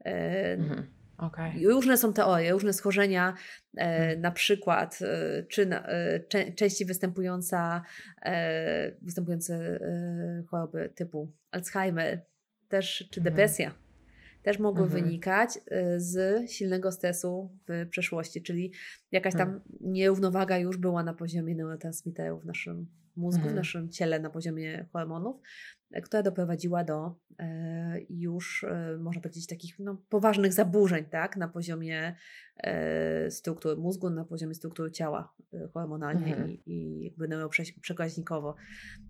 [0.04, 0.86] Mhm.
[1.18, 1.52] Okay.
[1.64, 3.34] Różne są teorie, różne schorzenia,
[3.76, 4.20] e, hmm.
[4.20, 6.20] na przykład e, czy na, e,
[6.54, 7.82] częściej występująca,
[8.22, 12.20] e, występujące e, choroby typu Alzheimer,
[12.68, 13.34] też, czy mhm.
[13.34, 13.85] depresja.
[14.46, 15.04] Też mogły hmm.
[15.04, 18.72] wynikać e, z silnego stresu w przeszłości, czyli
[19.12, 19.62] jakaś tam hmm.
[19.80, 23.56] nierównowaga już była na poziomie neurotransmiterów w naszym mózgu, w mhm.
[23.56, 25.36] naszym ciele, na poziomie hormonów,
[26.04, 31.36] która doprowadziła do e, już, e, można powiedzieć, takich no, poważnych zaburzeń tak?
[31.36, 32.16] na poziomie
[32.56, 35.34] e, struktury mózgu, na poziomie struktury ciała
[35.74, 36.50] hormonalnie mhm.
[36.50, 38.54] i, i jakby neuroprzekaźnikowo.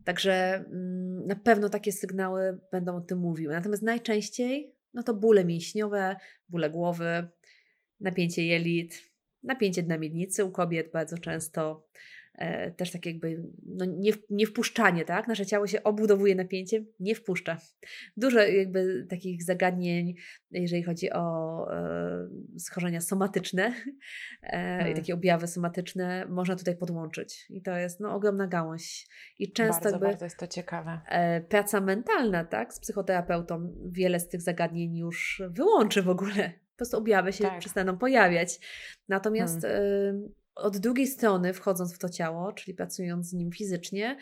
[0.04, 3.54] Także mm, na pewno takie sygnały będą o tym mówiły.
[3.54, 6.16] Natomiast najczęściej no to bóle mięśniowe,
[6.48, 7.28] bóle głowy,
[8.00, 11.88] napięcie jelit, napięcie dna miednicy u kobiet bardzo często,
[12.76, 15.28] też tak jakby no nie, nie wpuszczanie, tak?
[15.28, 17.56] Nasze ciało się obudowuje napięciem, nie wpuszcza.
[18.16, 20.14] Dużo jakby takich zagadnień,
[20.50, 23.62] jeżeli chodzi o e, schorzenia somatyczne
[24.42, 24.92] e, hmm.
[24.92, 27.46] i takie objawy somatyczne, można tutaj podłączyć.
[27.50, 29.06] I to jest no, ogromna gałąź.
[29.38, 31.00] I często bardzo, jakby, bardzo jest to ciekawe.
[31.08, 32.74] E, praca mentalna, tak?
[32.74, 36.52] Z psychoterapeutą wiele z tych zagadnień już wyłączy w ogóle.
[36.70, 37.58] Po prostu objawy się tak.
[37.58, 38.58] przestaną pojawiać.
[39.08, 44.16] Natomiast hmm od drugiej strony, wchodząc w to ciało, czyli pracując z nim fizycznie,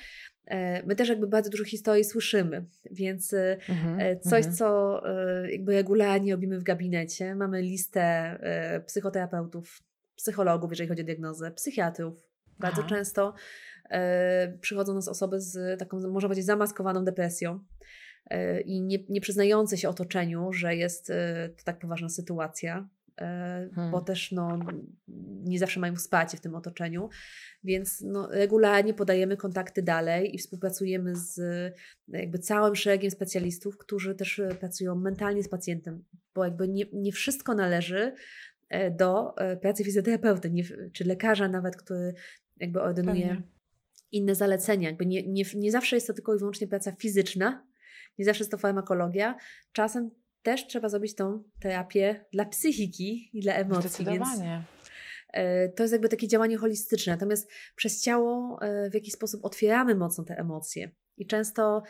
[0.45, 4.55] e, my też jakby bardzo dużo historii słyszymy, więc e, mhm, e, coś, mhm.
[4.55, 5.01] co
[5.49, 8.39] jakby regularnie robimy w gabinecie, mamy listę
[8.87, 9.83] psychoterapeutów,
[10.17, 12.29] psychologów, jeżeli chodzi o diagnozę, psychiatrów.
[12.59, 12.89] Bardzo Aha.
[12.89, 13.35] często
[14.61, 17.65] przychodzą nas osoby z taką, można powiedzieć, zamaskowaną depresją
[18.65, 21.07] i nie, nie przyznające się otoczeniu, że jest
[21.57, 22.89] to tak poważna sytuacja.
[23.21, 23.91] E, hmm.
[23.91, 24.59] bo też no,
[25.45, 27.09] nie zawsze mają wsparcie w tym otoczeniu,
[27.65, 31.41] więc no, regularnie podajemy kontakty dalej i współpracujemy z
[32.09, 37.13] jakby całym szeregiem specjalistów, którzy też e, pracują mentalnie z pacjentem, bo jakby nie, nie
[37.13, 38.15] wszystko należy
[38.69, 42.15] e, do pracy fizjoterapeuty, nie, czy lekarza nawet, który
[42.57, 43.43] jakby ordynuje Pewnie.
[44.13, 44.89] inne zalecenia.
[44.89, 47.67] Jakby nie, nie, nie zawsze jest to tylko i wyłącznie praca fizyczna,
[48.19, 49.37] nie zawsze jest to farmakologia.
[49.73, 50.11] Czasem
[50.45, 54.05] też trzeba zrobić tą terapię dla psychiki i dla emocji.
[54.05, 54.29] Więc
[55.33, 57.13] e, to jest jakby takie działanie holistyczne.
[57.13, 60.91] Natomiast przez ciało e, w jakiś sposób otwieramy mocno te emocje.
[61.17, 61.83] I często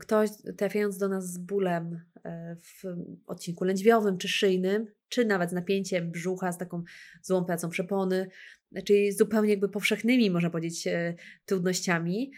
[0.00, 2.82] ktoś trafiając do nas z bólem e, w
[3.26, 6.82] odcinku lędźwiowym czy szyjnym, czy nawet z napięciem brzucha, z taką
[7.22, 8.28] złą pracą przepony,
[8.84, 10.88] czyli zupełnie jakby powszechnymi, można powiedzieć,
[11.44, 12.32] trudnościami,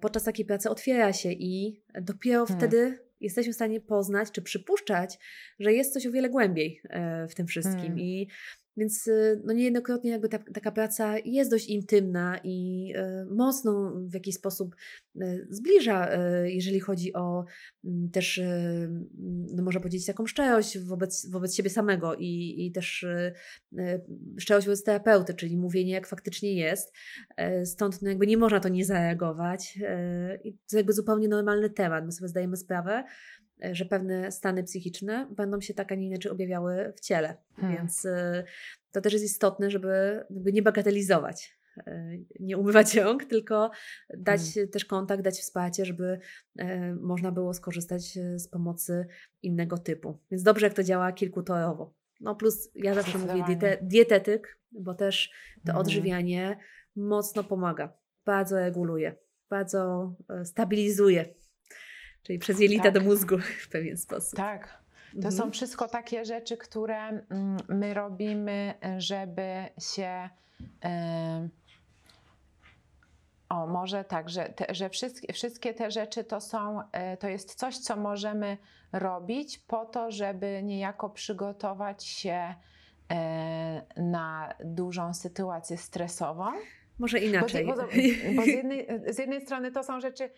[0.00, 2.60] podczas takiej pracy otwiera się i dopiero hmm.
[2.60, 5.18] wtedy jesteśmy w stanie poznać czy przypuszczać,
[5.60, 6.82] że jest coś o wiele głębiej
[7.28, 7.80] w tym wszystkim.
[7.80, 7.98] Hmm.
[7.98, 8.28] I
[8.76, 14.14] więc y, no niejednokrotnie jakby ta, taka praca jest dość intymna i y, mocno w
[14.14, 14.76] jakiś sposób
[15.16, 16.08] y, zbliża,
[16.44, 17.44] jeżeli chodzi o
[17.84, 18.40] mm, też,
[19.54, 23.06] no można powiedzieć, taką szczerość wobec, wobec siebie samego i, i też
[24.38, 26.92] szczerość wobec terapeuty, czyli mówienie jak faktycznie jest.
[27.64, 29.78] Stąd no jakby nie można to nie zareagować.
[30.44, 32.04] I to jakby zupełnie normalny temat.
[32.04, 33.04] My sobie zdajemy sprawę,
[33.41, 33.41] E,
[33.72, 37.36] że pewne stany psychiczne będą się tak, a nie inaczej objawiały w ciele.
[37.56, 37.76] Hmm.
[37.76, 38.44] Więc e,
[38.92, 43.70] to też jest istotne, żeby nie bagatelizować e, nie umywać rąk, tylko
[44.18, 44.70] dać hmm.
[44.70, 46.18] też kontakt, dać wsparcie, żeby
[47.00, 49.06] można było skorzystać z pomocy
[49.42, 50.18] innego typu.
[50.30, 51.94] Więc dobrze, jak to działa kilkutorowo.
[52.20, 55.80] No plus ja zawsze mówię diete, dietetyk, bo też to hmm.
[55.80, 56.56] odżywianie
[56.96, 57.92] mocno pomaga,
[58.24, 59.14] bardzo reguluje,
[59.50, 61.41] bardzo stabilizuje
[62.22, 62.94] czyli przez jelita tak.
[62.94, 64.36] do mózgu w pewien sposób.
[64.36, 64.82] Tak.
[65.12, 65.34] To mhm.
[65.34, 70.28] są wszystko takie rzeczy, które mm, my robimy, żeby się.
[70.84, 70.90] Yy,
[73.48, 77.54] o, może tak, że, te, że wszystkie, wszystkie te rzeczy to są, yy, to jest
[77.54, 78.58] coś, co możemy
[78.92, 82.54] robić po to, żeby niejako przygotować się
[83.10, 83.16] yy,
[84.04, 86.52] na dużą sytuację stresową.
[86.98, 87.66] Może inaczej.
[87.66, 87.82] Bo, bo,
[88.36, 90.30] bo z, jednej, z, jednej, strony to są rzeczy,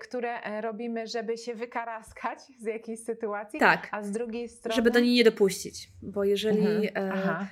[0.00, 3.88] które e, robimy, żeby się wykaraskać z jakiejś sytuacji, tak.
[3.92, 4.76] a z drugiej strony.
[4.76, 5.88] Żeby do niej nie dopuścić.
[6.02, 7.12] Bo jeżeli mhm.
[7.12, 7.46] e,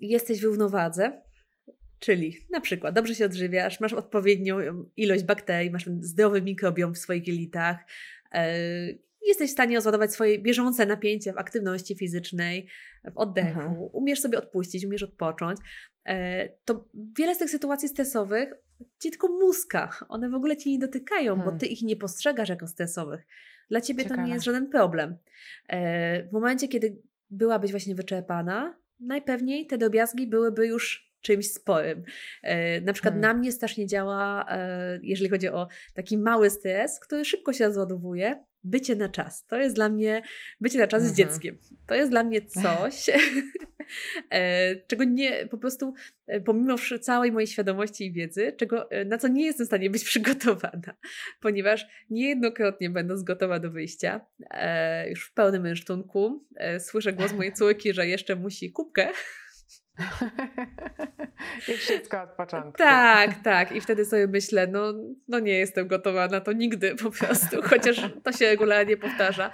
[0.00, 1.22] jesteś w równowadze,
[1.98, 4.56] czyli na przykład dobrze się odżywiasz, masz odpowiednią
[4.96, 7.76] ilość bakterii, masz zdrowy mikrobiom w swoich jelitach,
[8.32, 8.54] e,
[9.26, 12.68] jesteś w stanie rozładować swoje bieżące napięcie w aktywności fizycznej,
[13.04, 13.88] w oddechu, mhm.
[13.92, 15.60] umiesz sobie odpuścić, umiesz odpocząć,
[16.64, 16.88] to
[17.18, 18.54] wiele z tych sytuacji stresowych
[19.02, 19.98] ci tylko muska.
[20.08, 21.52] One w ogóle ci nie dotykają, hmm.
[21.54, 23.26] bo ty ich nie postrzegasz jako stresowych.
[23.70, 24.22] Dla ciebie Ciekawe.
[24.22, 25.16] to nie jest żaden problem.
[25.68, 32.02] E, w momencie, kiedy byłabyś właśnie wyczerpana, najpewniej te drobiazgi byłyby już czymś sporym.
[32.42, 33.30] E, na przykład hmm.
[33.30, 34.46] na mnie strasznie działa,
[35.02, 39.46] jeżeli chodzi o taki mały stres, który szybko się rozładowuje, bycie na czas.
[39.46, 40.22] To jest dla mnie
[40.60, 41.14] bycie na czas mhm.
[41.14, 41.58] z dzieckiem.
[41.86, 43.18] To jest dla mnie coś, e,
[44.86, 45.94] czego nie po prostu,
[46.26, 49.90] e, pomimo całej mojej świadomości i wiedzy, czego, e, na co nie jestem w stanie
[49.90, 50.96] być przygotowana,
[51.40, 54.20] ponieważ niejednokrotnie będąc gotowa do wyjścia,
[55.08, 56.46] już w pełnym mężtunku,
[56.78, 59.08] słyszę głos mojej córki, że jeszcze musi kubkę
[61.68, 62.72] I wszystko od początku.
[62.78, 63.72] Tak, tak.
[63.72, 64.94] I wtedy sobie myślę, no,
[65.28, 69.50] no nie jestem gotowa na to nigdy po prostu, chociaż to się regularnie powtarza.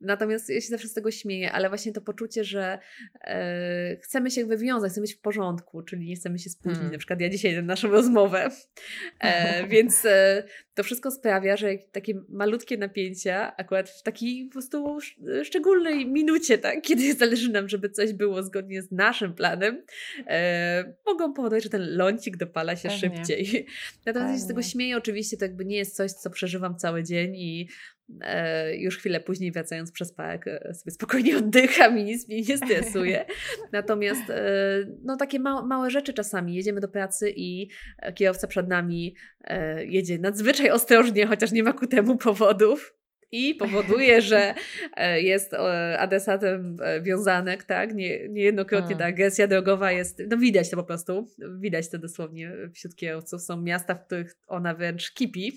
[0.00, 2.78] Natomiast ja się zawsze z tego śmieję, ale właśnie to poczucie, że
[3.20, 6.76] e, chcemy się wywiązać, chcemy być w porządku, czyli nie chcemy się spóźnić.
[6.76, 6.92] Hmm.
[6.92, 8.50] Na przykład ja dzisiaj na naszą rozmowę.
[9.20, 14.98] E, więc e, to wszystko sprawia, że takie malutkie napięcia, akurat w takiej po prostu
[15.44, 19.82] szczególnej minucie, tak, kiedy zależy nam, żeby coś było zgodnie z naszym planem,
[20.26, 23.16] e, mogą powodować, że ten lącik dopala się Pewnie.
[23.16, 23.66] szybciej.
[24.06, 27.04] Natomiast ja się z tego śmieję, oczywiście to jakby nie jest coś, co przeżywam cały
[27.04, 27.68] dzień i
[28.78, 33.24] już chwilę później wracając przez park e, sobie spokojnie oddycham i nic mnie nie stresuje.
[33.72, 34.44] Natomiast e,
[35.04, 36.54] no takie małe rzeczy czasami.
[36.54, 37.68] Jedziemy do pracy i
[38.14, 39.14] kierowca przed nami
[39.86, 42.95] jedzie nadzwyczaj ostrożnie, chociaż nie ma ku temu powodów
[43.32, 44.54] i powoduje, że
[45.16, 45.54] jest
[45.98, 47.94] adresatem wiązanek, tak?
[47.94, 51.26] Nie, niejednokrotnie ta agresja drogowa jest, no widać to po prostu,
[51.58, 53.42] widać to dosłownie wśród kierowców.
[53.42, 55.52] Są miasta, w których ona wręcz kipi.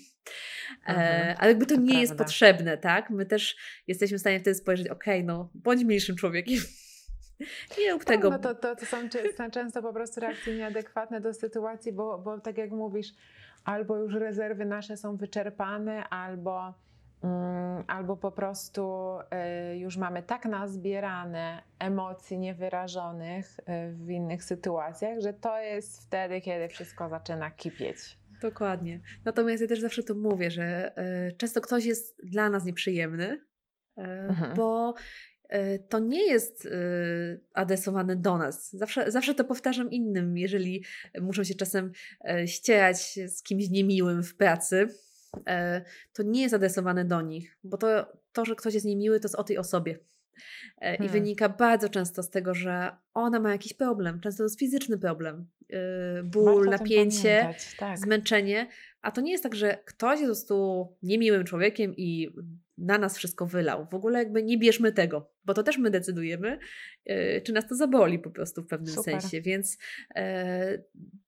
[0.88, 2.00] E, ale jakby to, to nie prawda.
[2.00, 3.10] jest potrzebne, tak?
[3.10, 3.56] My też
[3.86, 6.60] jesteśmy w stanie wtedy spojrzeć, okej, okay, no bądź milszym człowiekiem.
[7.78, 8.30] Nie rób tak, tego.
[8.30, 12.58] No to, to, to są często po prostu reakcje nieadekwatne do sytuacji, bo, bo tak
[12.58, 13.08] jak mówisz,
[13.64, 16.74] albo już rezerwy nasze są wyczerpane, albo,
[17.86, 19.14] albo po prostu
[19.72, 23.62] y, już mamy tak nazbierane emocji niewyrażonych y,
[23.94, 28.18] w innych sytuacjach, że to jest wtedy, kiedy wszystko zaczyna kipieć.
[28.42, 29.00] Dokładnie.
[29.24, 30.92] Natomiast ja też zawsze to mówię, że
[31.28, 33.40] y, często ktoś jest dla nas nieprzyjemny,
[33.96, 34.56] mhm.
[34.56, 34.94] bo
[35.88, 36.68] to nie jest
[37.54, 38.72] adresowane do nas.
[38.72, 40.84] Zawsze, zawsze to powtarzam innym, jeżeli
[41.20, 41.92] muszą się czasem
[42.46, 44.88] ścierać z kimś niemiłym w pracy,
[46.12, 49.34] to nie jest adresowane do nich, bo to, to, że ktoś jest niemiły, to jest
[49.34, 49.98] o tej osobie.
[50.80, 51.12] E, I hmm.
[51.12, 55.46] wynika bardzo często z tego, że ona ma jakiś problem, często to jest fizyczny problem.
[55.68, 57.98] Yy, ból, napięcie, tak.
[57.98, 58.66] zmęczenie.
[59.02, 62.34] A to nie jest tak, że ktoś jest po prostu niemiłym człowiekiem i
[62.78, 63.86] na nas wszystko wylał.
[63.90, 66.58] W ogóle jakby nie bierzmy tego, bo to też my decydujemy,
[67.06, 69.20] yy, czy nas to zaboli po prostu w pewnym Super.
[69.20, 69.40] sensie.
[69.40, 69.78] Więc
[70.16, 70.22] yy,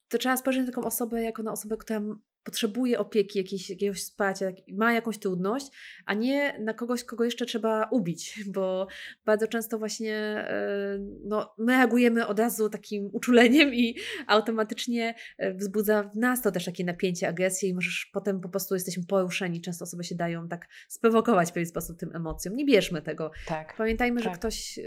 [0.08, 2.00] to trzeba spojrzeć na taką osobę jako na osobę, która
[2.44, 5.66] potrzebuje opieki, jakiejś, jakiegoś wsparcia, ma jakąś trudność,
[6.06, 8.86] a nie na kogoś, kogo jeszcze trzeba ubić, bo
[9.24, 16.02] bardzo często właśnie e, no, my reagujemy od razu takim uczuleniem i automatycznie e, wzbudza
[16.02, 19.60] w nas to też takie napięcie, agresję i możesz potem po prostu jesteśmy poruszeni.
[19.60, 22.56] Często osoby się dają tak sprowokować w pewien sposób tym emocjom.
[22.56, 23.30] Nie bierzmy tego.
[23.46, 24.32] Tak, Pamiętajmy, tak.
[24.32, 24.82] że ktoś e,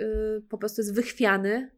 [0.50, 1.72] po prostu jest wychwiany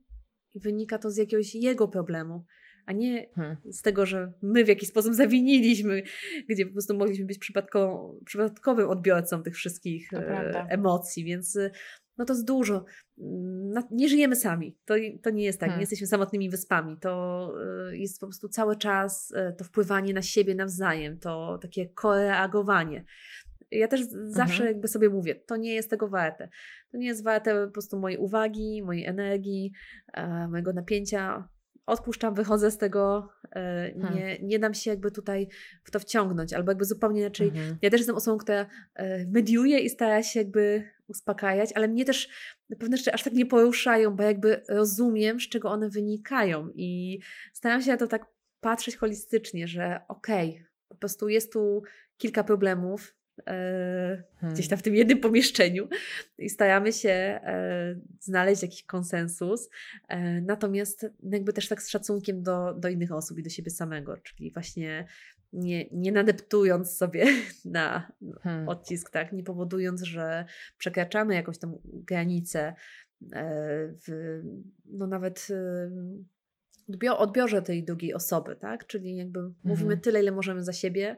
[0.53, 2.45] i wynika to z jakiegoś jego problemu
[2.87, 3.57] a nie hmm.
[3.71, 6.03] z tego, że my w jakiś sposób zawiniliśmy,
[6.49, 7.39] gdzie po prostu mogliśmy być
[8.25, 11.71] przypadkowym odbiorcą tych wszystkich e, emocji, więc e,
[12.17, 12.85] no to jest dużo.
[13.17, 14.77] Mm, nie żyjemy sami.
[14.85, 15.69] To, to nie jest tak.
[15.69, 15.79] Hmm.
[15.79, 16.97] Nie jesteśmy samotnymi wyspami.
[16.99, 17.53] To
[17.89, 23.05] e, jest po prostu cały czas to wpływanie na siebie nawzajem, to takie koreagowanie.
[23.71, 24.67] Ja też zawsze mhm.
[24.67, 26.49] jakby sobie mówię, to nie jest tego warte.
[26.91, 29.71] To nie jest warte po prostu mojej uwagi, mojej energii,
[30.49, 31.49] mojego napięcia
[31.87, 34.15] odpuszczam, wychodzę z tego, e, hmm.
[34.15, 35.47] nie, nie dam się jakby tutaj
[35.83, 37.47] w to wciągnąć, albo jakby zupełnie inaczej.
[37.47, 37.77] Mhm.
[37.81, 42.29] Ja też jestem osobą, która e, mediuje i stara się jakby uspokajać, ale mnie też
[42.79, 47.19] pewne rzeczy aż tak nie poruszają, bo jakby rozumiem, z czego one wynikają i
[47.53, 48.25] staram się na to tak
[48.59, 51.83] patrzeć holistycznie, że okej, okay, po prostu jest tu
[52.17, 54.53] kilka problemów, hmm.
[54.53, 55.87] gdzieś tam w tym jednym pomieszczeniu
[56.37, 59.69] i staramy się e, znaleźć jakiś konsensus,
[60.07, 64.17] e, natomiast jakby też tak z szacunkiem do, do innych osób i do siebie samego,
[64.17, 65.05] czyli właśnie
[65.53, 67.25] nie, nie nadeptując sobie
[67.65, 68.11] na
[68.43, 68.69] hmm.
[68.69, 70.45] odcisk, tak, nie powodując, że
[70.77, 72.73] przekraczamy jakąś tam granicę
[74.07, 74.41] w,
[74.85, 75.47] no nawet
[77.17, 78.87] odbiorze tej drugiej osoby, tak?
[78.87, 79.55] Czyli jakby mhm.
[79.63, 81.17] mówimy tyle, ile możemy za siebie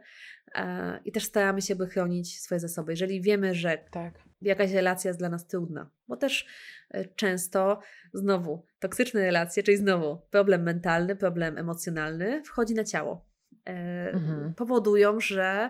[0.55, 2.91] e, i też staramy się, by chronić swoje zasoby.
[2.91, 4.13] Jeżeli wiemy, że tak.
[4.41, 6.47] jakaś relacja jest dla nas trudna, bo też
[6.89, 7.79] e, często
[8.13, 13.25] znowu toksyczne relacje, czyli znowu problem mentalny, problem emocjonalny wchodzi na ciało.
[13.65, 13.71] E,
[14.13, 14.53] mhm.
[14.53, 15.69] Powodują, że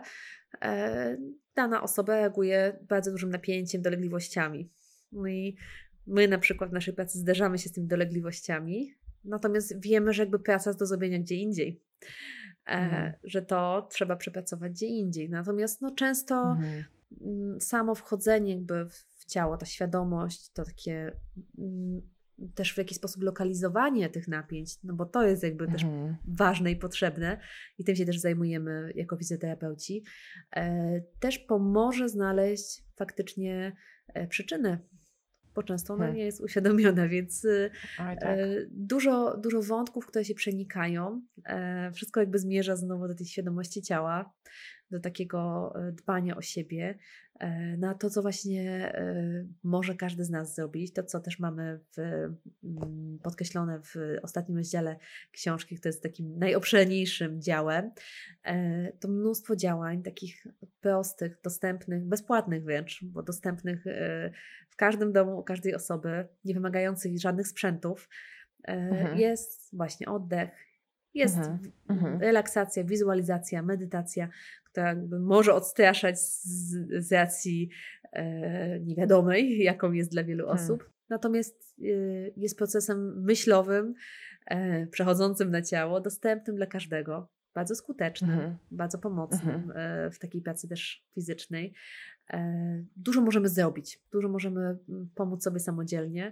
[0.62, 1.18] e,
[1.56, 4.72] dana osoba reaguje bardzo dużym napięciem, dolegliwościami.
[5.12, 5.58] No i
[6.08, 10.40] my na przykład w naszej pracy zderzamy się z tymi dolegliwościami, Natomiast wiemy, że jakby
[10.40, 11.82] praca jest do zrobienia gdzie indziej.
[12.68, 13.14] E, mhm.
[13.24, 15.30] że to trzeba przepracować gdzie indziej.
[15.30, 16.84] Natomiast no, często mhm.
[17.22, 21.12] Mm, samo wchodzenie jakby w ciało, ta świadomość, to takie
[21.58, 22.02] mm,
[22.56, 26.16] też w jakiś sposób lokalizowanie tych napięć, no bo to jest jakby też mhm.
[26.28, 27.40] ważne i potrzebne
[27.78, 30.04] i tym się też zajmujemy jako fizjoterapeuci,
[30.56, 33.76] e, też pomoże znaleźć faktycznie
[34.14, 34.80] e, przyczynę
[35.56, 36.18] bo często ona hmm.
[36.18, 38.24] nie jest uświadomiona, więc y, Oj, tak.
[38.24, 41.22] E, dużo, dużo wątków, które się przenikają.
[41.46, 44.34] E, wszystko jakby zmierza znowu do tej świadomości ciała,
[44.92, 47.00] do takiego e, dbania o siebie,
[47.40, 51.80] E, na to, co właśnie e, może każdy z nas zrobić, to co też mamy
[51.92, 52.00] w,
[52.64, 54.96] mm, podkreślone w ostatnim rozdziale
[55.32, 57.92] książki, to jest takim najobszerniejszym działem,
[59.00, 60.48] to mnóstwo działań takich
[60.82, 63.84] prostych, dostępnych, bezpłatnych wręcz, bo dostępnych
[64.70, 68.10] w każdym domu u każdej osoby, nie wymagających żadnych sprzętów,
[68.68, 69.20] mhm.
[69.20, 70.50] jest właśnie oddech,
[71.14, 71.60] jest mhm.
[71.90, 72.22] mhm.
[72.22, 74.30] relaksacja, wizualizacja, medytacja,
[74.64, 77.70] która może odstraszać z, z racji
[78.12, 80.64] e, niewiadomej, jaką jest dla wielu hmm.
[80.64, 80.90] osób.
[81.10, 81.86] Natomiast e,
[82.38, 83.94] jest procesem myślowym,
[84.46, 88.58] e, przechodzącym na ciało, dostępnym dla każdego, bardzo skutecznym, mhm.
[88.72, 89.72] bardzo pomocnym mhm.
[89.78, 91.74] e, w takiej pracy też fizycznej.
[92.34, 96.32] E, dużo możemy zrobić, dużo możemy mm, pomóc sobie samodzielnie.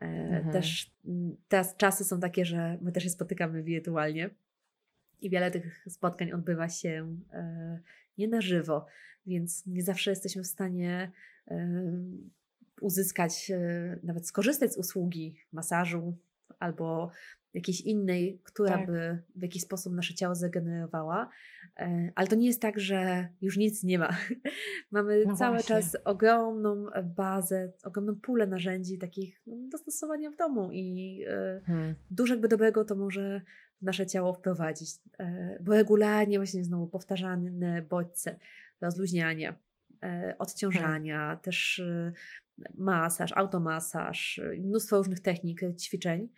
[0.00, 0.52] E, mhm.
[0.52, 4.30] Też mm, teraz czasy są takie, że my też się spotykamy wirtualnie
[5.20, 7.80] i wiele tych spotkań odbywa się e,
[8.18, 8.86] nie na żywo,
[9.26, 11.10] więc nie zawsze jesteśmy w stanie
[12.80, 13.52] uzyskać,
[14.02, 16.16] nawet skorzystać z usługi masażu
[16.58, 17.10] albo
[17.54, 18.86] jakiejś innej, która tak.
[18.86, 21.28] by w jakiś sposób nasze ciało zregenerowała.
[22.14, 24.16] Ale to nie jest tak, że już nic nie ma.
[24.92, 25.76] Mamy no cały właśnie.
[25.76, 26.86] czas ogromną
[27.16, 31.20] bazę, ogromną pulę narzędzi takich no, do stosowania w domu i
[31.66, 31.94] hmm.
[32.10, 33.40] dużo jakby dobrego to może
[33.84, 38.38] nasze ciało wprowadzić, e, bo regularnie właśnie znowu powtarzane bodźce
[38.80, 39.54] rozluźniania,
[40.02, 41.38] e, odciążania, hmm.
[41.38, 42.12] też e,
[42.74, 46.28] masaż, automasaż, mnóstwo różnych technik, ćwiczeń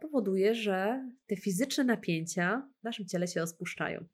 [0.00, 4.04] powoduje, że te fizyczne napięcia w naszym ciele się rozpuszczają.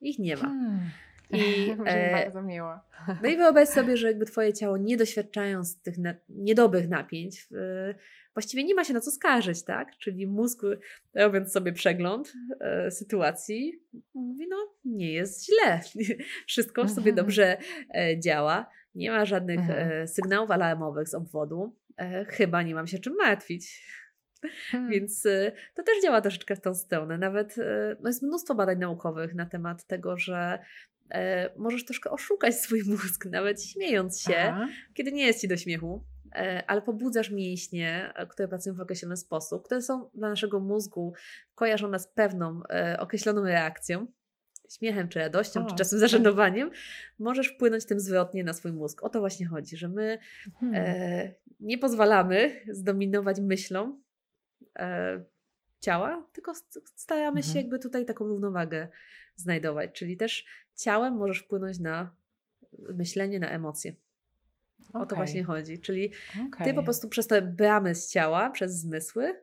[0.00, 0.42] Ich nie ma.
[0.42, 0.90] Hmm.
[1.30, 2.80] I, e, bardzo miło.
[3.22, 7.94] No i wyobraź sobie, że jakby twoje ciało nie doświadczając tych na, niedobrych napięć, e,
[8.34, 9.96] właściwie nie ma się na co skarżyć, tak?
[9.98, 10.62] Czyli mózg,
[11.14, 13.82] robiąc sobie przegląd e, sytuacji,
[14.14, 15.80] mówi, no nie jest źle,
[16.48, 17.16] wszystko w sobie mhm.
[17.16, 17.56] dobrze
[17.94, 19.92] e, działa, nie ma żadnych mhm.
[19.92, 23.88] e, sygnałów alarmowych z obwodu, e, chyba nie mam się czym martwić.
[24.70, 24.90] Hmm.
[24.90, 27.18] Więc y, to też działa troszeczkę w tą stronę.
[27.18, 27.56] Nawet
[28.00, 30.58] no jest mnóstwo badań naukowych na temat tego, że
[31.56, 34.68] możesz troszkę oszukać swój mózg, nawet śmiejąc się, Aha.
[34.94, 36.04] kiedy nie jest ci do śmiechu.
[36.66, 41.12] Ale pobudzasz mięśnie, które pracują w określony sposób, które są dla naszego mózgu
[41.54, 42.60] kojarzone z pewną
[42.98, 44.06] określoną reakcją,
[44.70, 46.70] śmiechem, czy radością, o, czy czasem zażenowaniem,
[47.18, 49.02] możesz wpłynąć tym zwrotnie na swój mózg.
[49.02, 50.18] O to właśnie chodzi, że my
[50.60, 50.84] hmm.
[50.86, 54.00] e, nie pozwalamy zdominować myślą
[54.78, 55.24] e,
[55.80, 56.52] ciała, tylko
[56.94, 57.52] staramy mhm.
[57.52, 58.88] się jakby tutaj taką równowagę
[59.36, 59.90] znajdować.
[59.92, 60.46] Czyli też
[60.76, 62.14] ciałem możesz wpłynąć na
[62.78, 63.94] myślenie, na emocje.
[64.88, 65.02] Okay.
[65.02, 65.78] O to właśnie chodzi.
[65.78, 66.10] Czyli
[66.48, 66.66] okay.
[66.66, 69.42] ty po prostu przez te bramy z ciała, przez zmysły,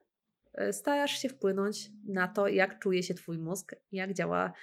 [0.53, 4.53] e, starasz się wpłynąć na to, jak czuje się twój mózg, jak działa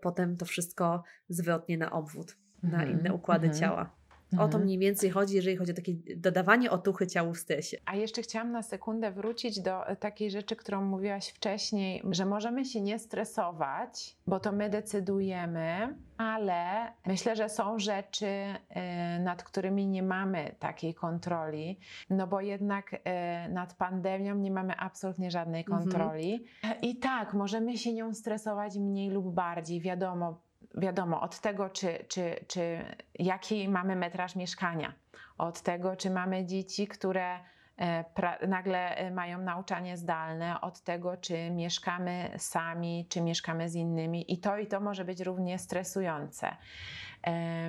[0.00, 2.76] potem to wszystko zwrotnie na obwód, mm -hmm.
[2.76, 3.60] na inne układy mm -hmm.
[3.60, 3.99] ciała.
[4.32, 4.64] O to mhm.
[4.64, 7.76] mniej więcej chodzi, jeżeli chodzi o takie dodawanie otuchy ciału w stresie.
[7.86, 12.64] A jeszcze chciałam na sekundę wrócić do e, takiej rzeczy, którą mówiłaś wcześniej, że możemy
[12.64, 18.26] się nie stresować, bo to my decydujemy, ale myślę, że są rzeczy,
[18.68, 21.78] e, nad którymi nie mamy takiej kontroli,
[22.10, 25.82] no bo jednak e, nad pandemią nie mamy absolutnie żadnej mhm.
[25.82, 26.44] kontroli.
[26.62, 26.80] Mhm.
[26.80, 32.44] I tak, możemy się nią stresować mniej lub bardziej, wiadomo wiadomo, od tego, czy, czy,
[32.46, 32.84] czy
[33.18, 34.92] jaki mamy metraż mieszkania,
[35.38, 37.38] od tego, czy mamy dzieci, które
[37.78, 44.32] e, nagle e, mają nauczanie zdalne, od tego, czy mieszkamy sami, czy mieszkamy z innymi.
[44.32, 46.56] I to i to może być równie stresujące.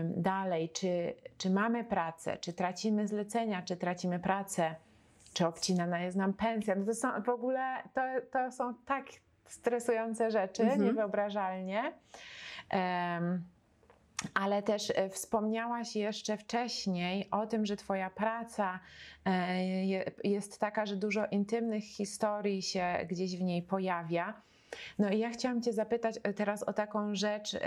[0.03, 4.75] Dalej, czy, czy mamy pracę, czy tracimy zlecenia, czy tracimy pracę,
[5.33, 6.75] czy obcinana jest nam pensja.
[6.75, 9.05] No to są w ogóle to, to są tak
[9.45, 10.83] stresujące rzeczy, mhm.
[10.83, 11.93] niewyobrażalnie.
[14.33, 18.79] Ale też e, wspomniałaś jeszcze wcześniej o tym, że Twoja praca
[19.25, 19.65] e,
[20.23, 24.41] jest taka, że dużo intymnych historii się gdzieś w niej pojawia.
[24.99, 27.57] No i ja chciałam Cię zapytać e, teraz o taką rzecz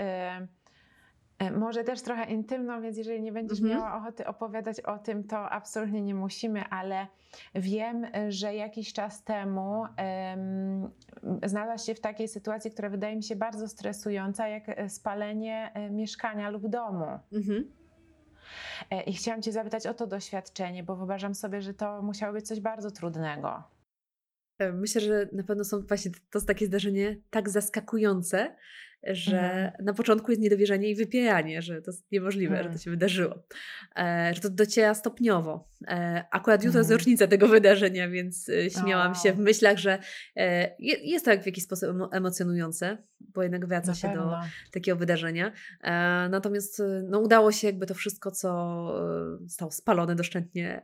[1.57, 3.79] może też trochę intymną, więc jeżeli nie będziesz mhm.
[3.79, 7.07] miała ochoty opowiadać o tym, to absolutnie nie musimy, ale
[7.55, 10.89] wiem, że jakiś czas temu um,
[11.43, 15.89] znalazłaś się w takiej sytuacji, która wydaje mi się bardzo stresująca, jak e, spalenie e,
[15.89, 17.19] mieszkania lub domu.
[17.33, 17.71] Mhm.
[19.05, 22.59] I chciałam Cię zapytać o to doświadczenie, bo wyobrażam sobie, że to musiało być coś
[22.59, 23.63] bardzo trudnego.
[24.73, 28.55] Myślę, że na pewno są właśnie to takie zdarzenie tak zaskakujące,
[29.11, 29.85] że mhm.
[29.85, 32.63] na początku jest niedowierzanie i wypieranie, że to jest niemożliwe, mhm.
[32.63, 32.83] że to mhm.
[32.83, 33.43] się wydarzyło.
[33.97, 35.69] E, że to dociera stopniowo.
[35.87, 36.99] E, akurat jutro jest mhm.
[36.99, 39.15] rocznica tego wydarzenia, więc e, śmiałam o.
[39.15, 39.99] się w myślach, że
[40.35, 44.29] e, jest to w jakiś sposób emocjonujące, bo jednak wraca na się pewno.
[44.29, 44.37] do
[44.71, 45.51] takiego wydarzenia.
[45.83, 45.91] E,
[46.29, 48.75] natomiast e, no, udało się jakby to wszystko, co
[49.45, 50.83] zostało spalone doszczętnie,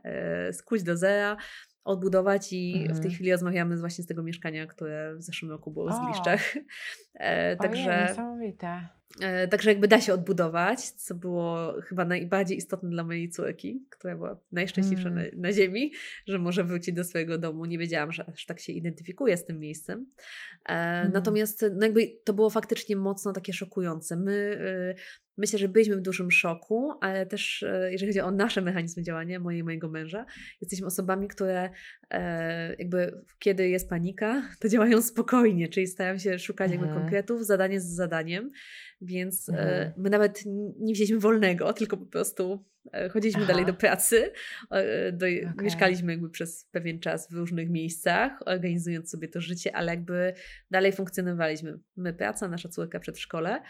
[0.52, 1.36] skuć do zera
[1.84, 2.84] odbudować i mhm.
[2.84, 3.14] w tej mhm.
[3.14, 6.40] chwili rozmawiamy właśnie z tego mieszkania, które w zeszłym roku było w Zgliszczach.
[7.14, 8.88] E, także, niesamowite.
[9.20, 14.16] E, także jakby da się odbudować, co było chyba najbardziej istotne dla mojej córki, która
[14.16, 15.24] była najszczęśliwsza mm.
[15.24, 15.92] na, na, ziemi,
[16.26, 17.64] że może wrócić do swojego domu.
[17.64, 20.06] Nie wiedziałam, że aż tak się identyfikuje z tym miejscem.
[20.66, 21.12] E, mm.
[21.12, 24.16] Natomiast no jakby to było faktycznie mocno takie szokujące.
[24.16, 24.32] My
[24.98, 29.02] y, Myślę, że byliśmy w dużym szoku, ale też e, jeżeli chodzi o nasze mechanizmy
[29.02, 30.26] działania, moje i mojego męża,
[30.60, 31.70] jesteśmy osobami, które e,
[32.78, 37.02] jakby kiedy jest panika, to działają spokojnie, czyli starają się szukać jakby mhm.
[37.02, 38.50] konkretów, zadanie z zadaniem,
[39.00, 39.92] więc e, mhm.
[39.96, 40.42] my nawet
[40.80, 42.64] nie wzięliśmy wolnego, tylko po prostu
[43.10, 43.52] chodziliśmy Aha.
[43.52, 44.32] dalej do pracy,
[45.12, 45.64] do, okay.
[45.64, 50.34] mieszkaliśmy jakby przez pewien czas w różnych miejscach, organizując sobie to życie, ale jakby
[50.70, 51.78] dalej funkcjonowaliśmy.
[51.96, 53.62] My praca, nasza córka przedszkole,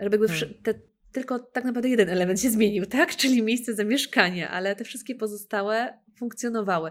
[0.00, 0.62] żeby jakby hmm.
[0.62, 0.74] te,
[1.12, 3.16] tylko tak naprawdę jeden element się zmienił, tak?
[3.16, 6.90] Czyli miejsce zamieszkania, ale te wszystkie pozostałe funkcjonowały.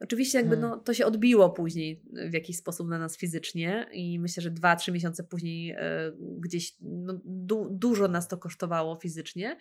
[0.00, 0.70] Oczywiście jakby hmm.
[0.70, 4.76] no, to się odbiło później w jakiś sposób na nas fizycznie i myślę, że dwa,
[4.76, 9.56] trzy miesiące później e, gdzieś no, du dużo nas to kosztowało fizycznie.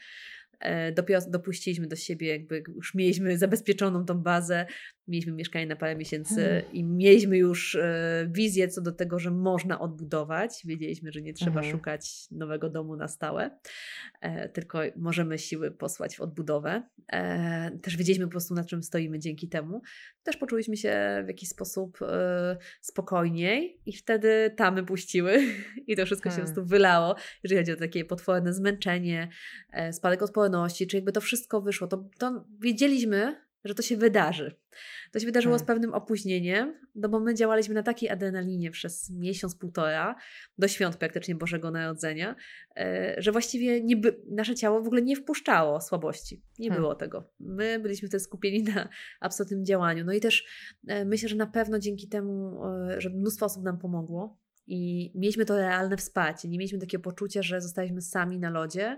[0.60, 4.66] E, dopiero dopuściliśmy do siebie, jakby już mieliśmy zabezpieczoną tą bazę,
[5.08, 6.72] Mieliśmy mieszkanie na parę miesięcy hmm.
[6.74, 10.62] i mieliśmy już e, wizję co do tego, że można odbudować.
[10.66, 11.72] Wiedzieliśmy, że nie trzeba hmm.
[11.72, 13.60] szukać nowego domu na stałe,
[14.22, 16.84] e, tylko możemy siły posłać w odbudowę.
[17.14, 19.82] E, też wiedzieliśmy po prostu, na czym stoimy dzięki temu.
[20.24, 22.00] Też poczuliśmy się w jakiś sposób
[22.82, 25.44] spokojniej i wtedy tamy puściły
[25.88, 29.30] i to wszystko się po prostu wylało, jeżeli chodzi o takie potworne zmęczenie,
[29.92, 31.88] spadek odporności, czy jakby to wszystko wyszło.
[31.88, 34.56] To, to wiedzieliśmy, że to się wydarzy.
[35.12, 35.66] To się wydarzyło hmm.
[35.66, 40.16] z pewnym opóźnieniem, no bo my działaliśmy na takiej adrenalinie przez miesiąc, półtora,
[40.58, 42.36] do świąt praktycznie Bożego Narodzenia,
[42.78, 46.44] e, że właściwie nie by, nasze ciało w ogóle nie wpuszczało słabości.
[46.60, 46.82] Nie hmm.
[46.82, 47.32] było tego.
[47.40, 48.90] My byliśmy wtedy skupieni na
[49.20, 50.06] absolutnym działaniu.
[50.06, 50.46] No i też
[50.88, 55.46] e, myślę, że na pewno dzięki temu, e, że mnóstwo osób nam pomogło, i mieliśmy
[55.46, 56.48] to realne wsparcie.
[56.50, 58.98] Nie mieliśmy takiego poczucia, że zostaliśmy sami na lodzie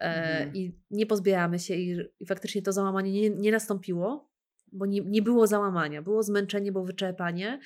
[0.00, 0.56] mhm.
[0.56, 4.30] i nie pozbieramy się, i, i, faktycznie to załamanie nie, nie nastąpiło,
[4.72, 6.02] bo nie, nie było załamania.
[6.02, 7.60] Było zmęczenie, było wyczerpanie,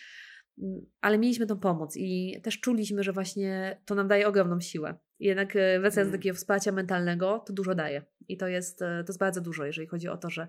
[0.62, 4.94] mm, ale mieliśmy tą pomoc i też czuliśmy, że właśnie to nam daje ogromną siłę.
[5.18, 6.20] I jednak e, wracając do mhm.
[6.20, 8.02] takiego wsparcia mentalnego, to dużo daje.
[8.28, 10.48] I to jest, e, to jest bardzo dużo, jeżeli chodzi o to, że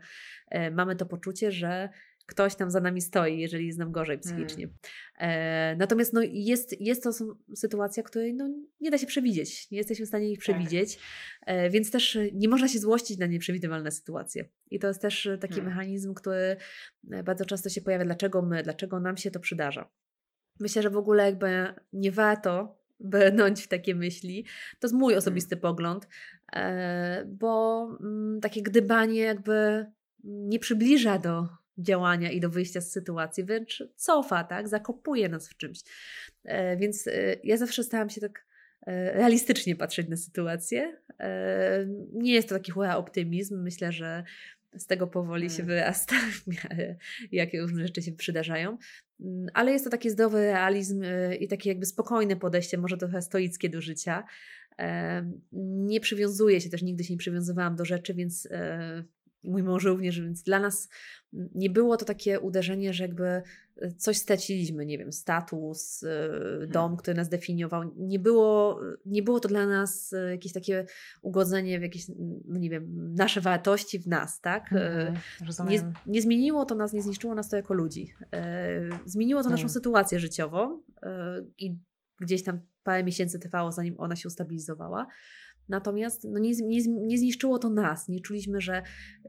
[0.72, 1.90] mamy to poczucie, że
[2.26, 4.68] ktoś tam za nami stoi, jeżeli jest nam gorzej psychicznie.
[5.18, 5.40] Hmm.
[5.40, 7.12] E, natomiast no, jest, jest to
[7.56, 8.50] sytuacja, której no,
[8.80, 9.72] nie da się przewidzieć.
[9.72, 10.44] Nie jesteśmy w stanie ich tak.
[10.44, 11.00] przewidzieć,
[11.46, 11.72] tak.
[11.72, 14.50] więc też nie można się złościć na nieprzewidywalne sytuacje.
[14.72, 15.74] I to jest też taki hmm.
[15.74, 16.58] mechanizm, który
[17.12, 18.06] e, bardzo często się pojawia.
[18.06, 19.90] Dlaczego my, dlaczego nam się to przydarza?
[20.60, 24.46] Myślę, że w ogóle jakby nie warto brnąć w takie myśli.
[24.80, 25.18] To jest mój hmm.
[25.18, 25.62] osobisty hmm.
[25.62, 26.08] pogląd,
[27.28, 29.86] bo m, takie gdybanie jakby
[30.24, 31.48] nie przybliża do
[31.78, 34.68] działania i do wyjścia z sytuacji, wręcz cofa, tak?
[34.68, 35.80] Zakopuje nas w czymś.
[36.44, 37.12] E, więc e,
[37.44, 38.46] ja zawsze starałam się tak
[38.88, 40.98] e, realistycznie patrzeć na sytuację.
[42.14, 43.62] Nie jest to taki hura optymizm.
[43.62, 44.24] Myślę, że
[44.78, 45.68] z tego powoli się mm.
[45.68, 46.16] wyrasta,
[47.32, 48.78] jakie różne rzeczy się przydarzają.
[49.20, 51.04] Mm, ale jest to taki zdrowy realizm
[51.40, 54.24] i takie jakby spokojne podejście, może trochę stoickie do życia.
[55.52, 58.48] Nie przywiązuję się też, nigdy się nie przywiązywałam do rzeczy, więc
[59.46, 60.90] mój mąż również, więc dla nas
[61.56, 63.44] nie było to takie uderzenie, że jakby e,
[63.98, 66.72] coś straciliśmy, nie wiem, status, e, mhm.
[66.72, 67.92] dom, który nas definiował.
[67.98, 70.86] Nie było, nie było to dla nas e, jakieś takie
[71.22, 72.06] ugodzenie w jakieś,
[72.46, 74.74] no nie wiem, nasze wartości w nas, tak?
[74.74, 75.16] Mhm,
[75.70, 78.14] nie, nie, zmieniło to nas, nie zniszczyło nas to jako ludzi.
[79.06, 79.74] Zmieniło to naszą mhm.
[79.74, 80.82] sytuację życiową
[81.58, 81.78] i
[82.20, 85.08] gdzieś tam parę miesięcy trwało, zanim ona się ustabilizowała.
[85.70, 88.10] Natomiast no nie, nie, nie zniszczyło to nas.
[88.10, 88.82] Nie czuliśmy, że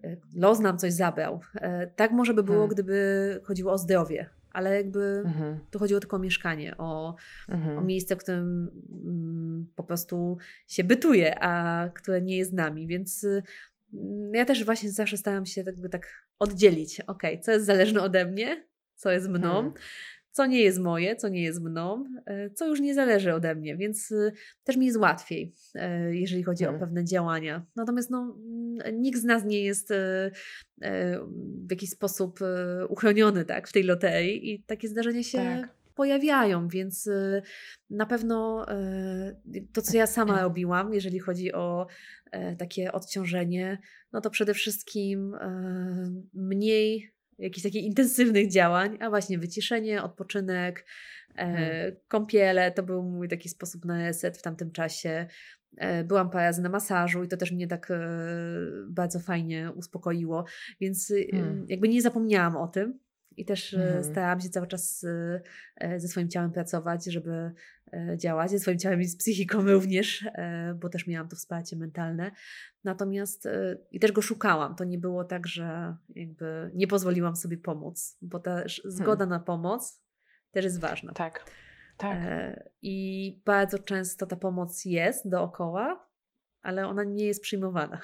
[0.04, 1.40] e, los nam coś zabrał.
[1.54, 2.74] E, tak może by było, hmm.
[2.74, 5.58] gdyby chodziło o zdrowie, ale jakby mhm.
[5.70, 7.16] tu chodziło tylko o mieszkanie, o,
[7.48, 7.78] mhm.
[7.78, 8.70] o miejsce, w którym
[9.04, 12.86] mm, po prostu się bytuje, a które nie jest nami.
[12.86, 13.26] Więc
[13.94, 18.26] mm, ja też właśnie zawsze staram się tak, tak oddzielić, ok, co jest zależne ode
[18.26, 19.72] mnie, co jest mną, hmm
[20.36, 23.76] co nie jest moje, co nie jest mną, e, co już nie zależy ode mnie,
[23.76, 24.32] więc y,
[24.64, 26.76] też mi jest łatwiej, e, jeżeli chodzi hmm.
[26.76, 27.66] o pewne działania.
[27.76, 28.36] Natomiast no,
[28.92, 30.30] nikt z nas nie jest e,
[31.66, 32.40] w jakiś sposób
[32.88, 35.74] uchroniony tak, w tej loterii i takie zdarzenia się tak.
[35.94, 37.10] pojawiają, więc
[37.90, 38.66] na pewno
[39.72, 41.86] to, co ja sama robiłam, jeżeli chodzi o
[42.58, 43.78] takie odciążenie,
[44.12, 45.36] no to przede wszystkim
[46.34, 50.86] mniej jakichś takich intensywnych działań, a właśnie wyciszenie, odpoczynek,
[51.36, 51.96] e, hmm.
[52.08, 55.26] kąpiele to był mój taki sposób na reset w tamtym czasie.
[55.76, 57.98] E, byłam parę razy na masażu i to też mnie tak e,
[58.88, 60.44] bardzo fajnie uspokoiło,
[60.80, 61.66] więc y, hmm.
[61.68, 62.98] jakby nie zapomniałam o tym.
[63.36, 64.04] I też hmm.
[64.04, 65.06] starałam się cały czas
[65.96, 67.52] ze swoim ciałem pracować, żeby
[68.16, 70.24] działać, ze swoim ciałem i z psychiką również,
[70.74, 72.30] bo też miałam to wsparcie mentalne.
[72.84, 73.48] Natomiast
[73.90, 74.74] i też go szukałam.
[74.74, 79.28] To nie było tak, że jakby nie pozwoliłam sobie pomóc, bo ta zgoda hmm.
[79.28, 80.02] na pomoc
[80.50, 81.12] też jest ważna.
[81.12, 81.50] Tak.
[81.96, 82.18] tak.
[82.82, 86.08] I bardzo często ta pomoc jest dookoła,
[86.62, 88.00] ale ona nie jest przyjmowana.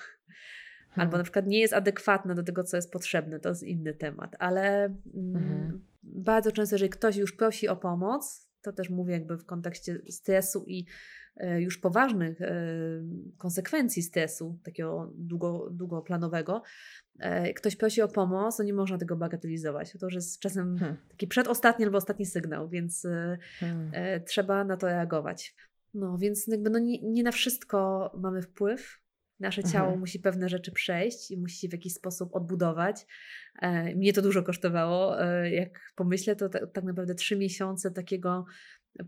[0.93, 1.19] Albo hmm.
[1.19, 4.37] na przykład nie jest adekwatna do tego, co jest potrzebne, to jest inny temat.
[4.39, 5.85] Ale mm, mhm.
[6.03, 10.65] bardzo często, jeżeli ktoś już prosi o pomoc, to też mówię jakby w kontekście stresu
[10.67, 10.87] i
[11.37, 12.57] e, już poważnych e,
[13.39, 16.63] konsekwencji stresu, takiego długo, długoplanowego,
[17.19, 19.93] e, ktoś prosi o pomoc, to nie można tego bagatelizować.
[20.01, 20.97] To już jest czasem hmm.
[21.09, 23.07] taki przedostatni albo ostatni sygnał, więc
[23.61, 23.91] hmm.
[24.27, 25.55] trzeba na to reagować.
[25.95, 29.02] No więc jakby no nie, nie na wszystko mamy wpływ,
[29.43, 30.01] Nasze ciało mhm.
[30.01, 33.07] musi pewne rzeczy przejść i musi się w jakiś sposób odbudować.
[33.63, 35.23] E, mnie to dużo kosztowało.
[35.23, 38.45] E, jak pomyślę, to tak naprawdę trzy miesiące takiego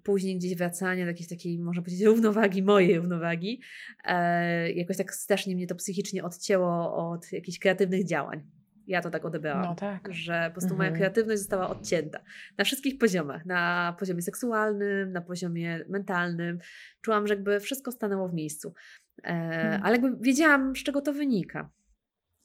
[0.03, 3.61] później gdzieś wracania do jakiejś takiej, można powiedzieć, równowagi, mojej równowagi.
[4.05, 8.43] E, jakoś tak strasznie mnie to psychicznie odcięło od jakichś kreatywnych działań.
[8.87, 10.09] Ja to tak odebrałam, No tak.
[10.12, 10.78] że po prostu Mhm.
[10.78, 12.20] moja kreatywność została odcięta
[12.59, 13.47] na wszystkich poziomach.
[13.47, 16.59] Na poziomie seksualnym, na poziomie mentalnym.
[17.01, 18.74] Czułam, że jakby wszystko stanęło w miejscu.
[19.23, 19.83] E, Mhm.
[19.83, 21.71] ale jakby wiedziałam, z czego to wynika.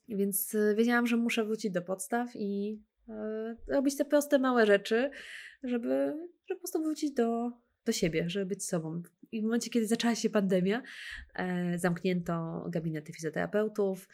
[0.07, 5.09] Więc e, wiedziałam, że muszę wrócić do podstaw i e, robić te proste, małe rzeczy,
[5.63, 6.13] żeby,
[6.47, 7.51] żeby po prostu wrócić do,
[7.85, 9.01] do siebie, żeby być sobą.
[9.31, 10.81] I w momencie, kiedy zaczęła się pandemia,
[11.35, 14.07] e, zamknięto gabinety fizjoterapeutów,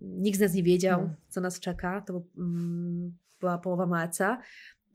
[0.00, 1.16] nikt z nas nie wiedział, Hmm.
[1.28, 2.00] co nas czeka.
[2.06, 4.38] To był, mm, była połowa marca.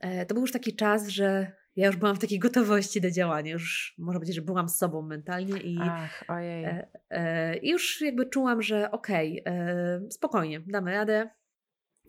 [0.00, 3.52] E, to był już taki czas, że ja już byłam w takiej gotowości do działania.
[3.52, 6.64] Już można powiedzieć, że byłam z sobą mentalnie i, Ach, ojej.
[6.64, 11.30] e, e, już jakby czułam, że okej, e, spokojnie, damy radę.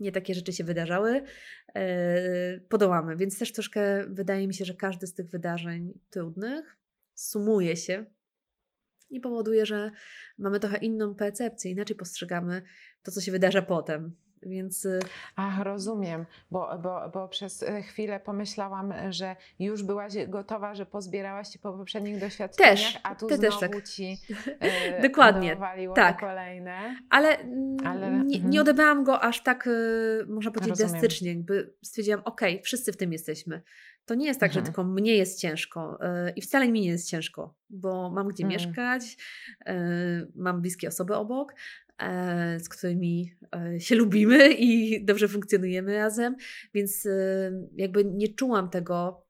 [0.00, 1.22] Nie takie rzeczy się wydarzały.
[1.74, 3.16] E, podołamy.
[3.16, 6.76] Więc też troszkę wydaje mi się, że każdy z tych wydarzeń trudnych
[7.14, 8.04] sumuje się
[9.10, 9.90] i powoduje, że
[10.38, 12.62] mamy trochę inną percepcję, inaczej postrzegamy
[13.02, 14.16] to, co się wydarza potem.
[14.42, 15.00] Więc y,
[15.36, 21.52] Ach, rozumiem, bo, bo, bo przez e, chwilę pomyślałam, że już byłaś gotowa, że pozbierałaś
[21.52, 23.88] się po poprzednich doświadczeniach, Też, a tu ty też znowu tak.
[23.88, 24.18] ci
[24.60, 25.56] e, Dokładnie,
[25.94, 26.20] tak.
[26.20, 26.96] kolejne.
[27.10, 28.50] Ale, mm, Ale- nie, mhm.
[28.50, 30.90] nie odebrałam go aż tak, y, można powiedzieć, Rozumiem.
[30.90, 31.28] drastycznie.
[31.28, 33.62] Jakby stwierdziłam, okej, wszyscy w tym jesteśmy.
[34.06, 34.64] To nie jest tak, że Mhm.
[34.74, 38.52] tylko mnie jest ciężko y, i wcale mi nie jest ciężko, bo mam gdzie Mm.
[38.52, 39.02] mieszkać,
[39.68, 39.72] y,
[40.34, 41.54] mam bliskie osoby obok,
[42.58, 46.36] z którymi e, się lubimy i dobrze funkcjonujemy razem,
[46.74, 49.26] więc y, jakby nie czułam tego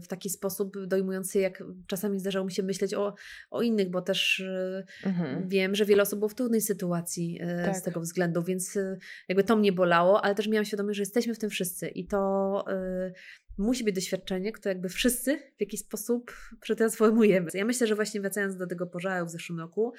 [0.00, 3.14] w taki sposób dojmujący, jak czasami zdarzało mi się myśleć o,
[3.50, 5.48] o innych, bo też y, Mhm.
[5.48, 7.76] Wiem, że wiele osób było w trudnej sytuacji e, Tak.
[7.76, 11.34] z tego względu, więc e, jakby to mnie bolało, ale też miałam świadomość, że jesteśmy
[11.34, 13.12] w tym wszyscy i to e,
[13.58, 17.50] musi być doświadczenie, które jakby wszyscy w jakiś sposób przetransformujemy.
[17.54, 19.92] Ja myślę, że właśnie wracając do tego pożaru w zeszłym roku,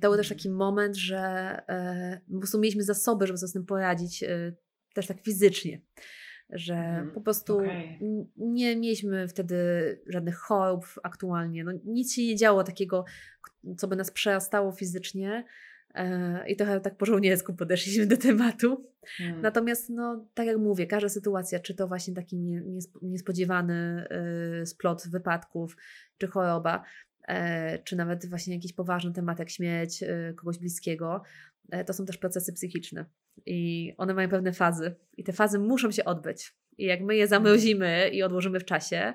[0.00, 1.18] to był też taki moment, że
[1.68, 4.52] e, po prostu mieliśmy zasoby, żeby sobie z tym poradzić e,
[4.94, 5.80] też tak fizycznie.
[6.50, 7.10] Że Mhm.
[7.10, 9.56] po prostu n- nie mieliśmy wtedy
[10.06, 11.64] żadnych chorób aktualnie.
[11.64, 13.04] No, nic się nie działo takiego,
[13.76, 15.44] co by nas przerastało fizycznie.
[15.94, 18.86] E, I trochę tak po żołniersku podeszliśmy do tematu.
[19.20, 19.40] Mm.
[19.40, 24.06] Natomiast, no, tak jak mówię, każda sytuacja, czy to właśnie taki nie, niesp- niespodziewany
[24.62, 25.76] y, splot wypadków,
[26.18, 26.84] czy choroba,
[27.28, 31.22] e, czy nawet właśnie jakiś poważny temat jak śmierć y, kogoś bliskiego,
[31.70, 33.04] e, to są też procesy psychiczne.
[33.46, 34.94] I one mają pewne fazy.
[35.16, 36.54] I te fazy muszą się odbyć.
[36.78, 39.14] I jak my je zamrozimy i odłożymy w czasie,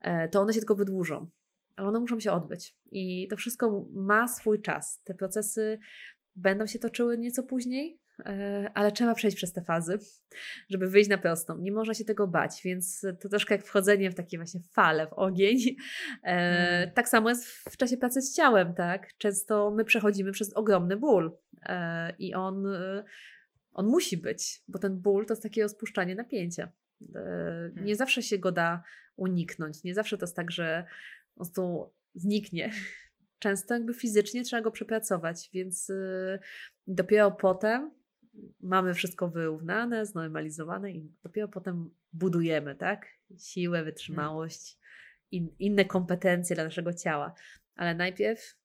[0.00, 1.30] e, to one się tylko wydłużą.
[1.76, 2.76] Ale one muszą się odbyć.
[2.92, 5.02] I to wszystko ma swój czas.
[5.04, 5.78] Te procesy
[6.36, 9.98] będą się toczyły nieco później, e, ale trzeba przejść przez te fazy,
[10.70, 11.58] żeby wyjść na prostą.
[11.58, 15.12] Nie można się tego bać, więc to troszkę jak wchodzenie w takie właśnie fale, w
[15.12, 15.58] ogień.
[16.22, 16.94] E, Mm.
[16.94, 19.08] Tak samo jest w czasie pracy z ciałem, tak?
[19.18, 21.36] Często my przechodzimy przez ogromny ból
[22.18, 22.66] i on,
[23.72, 26.72] on musi być, bo ten ból to jest takie rozpuszczanie napięcia.
[27.14, 28.82] E, Nie zawsze się go da
[29.16, 30.86] uniknąć, nie zawsze to jest tak, że
[31.34, 32.70] po prostu zniknie.
[33.38, 36.38] Często jakby fizycznie trzeba go przepracować, więc y,
[36.86, 37.90] dopiero potem
[38.60, 43.06] mamy wszystko wyrównane, znormalizowane i dopiero potem budujemy, tak?
[43.38, 44.78] Siłę, wytrzymałość,
[45.30, 47.34] in, inne kompetencje dla naszego ciała.
[47.76, 48.56] Ale najpierw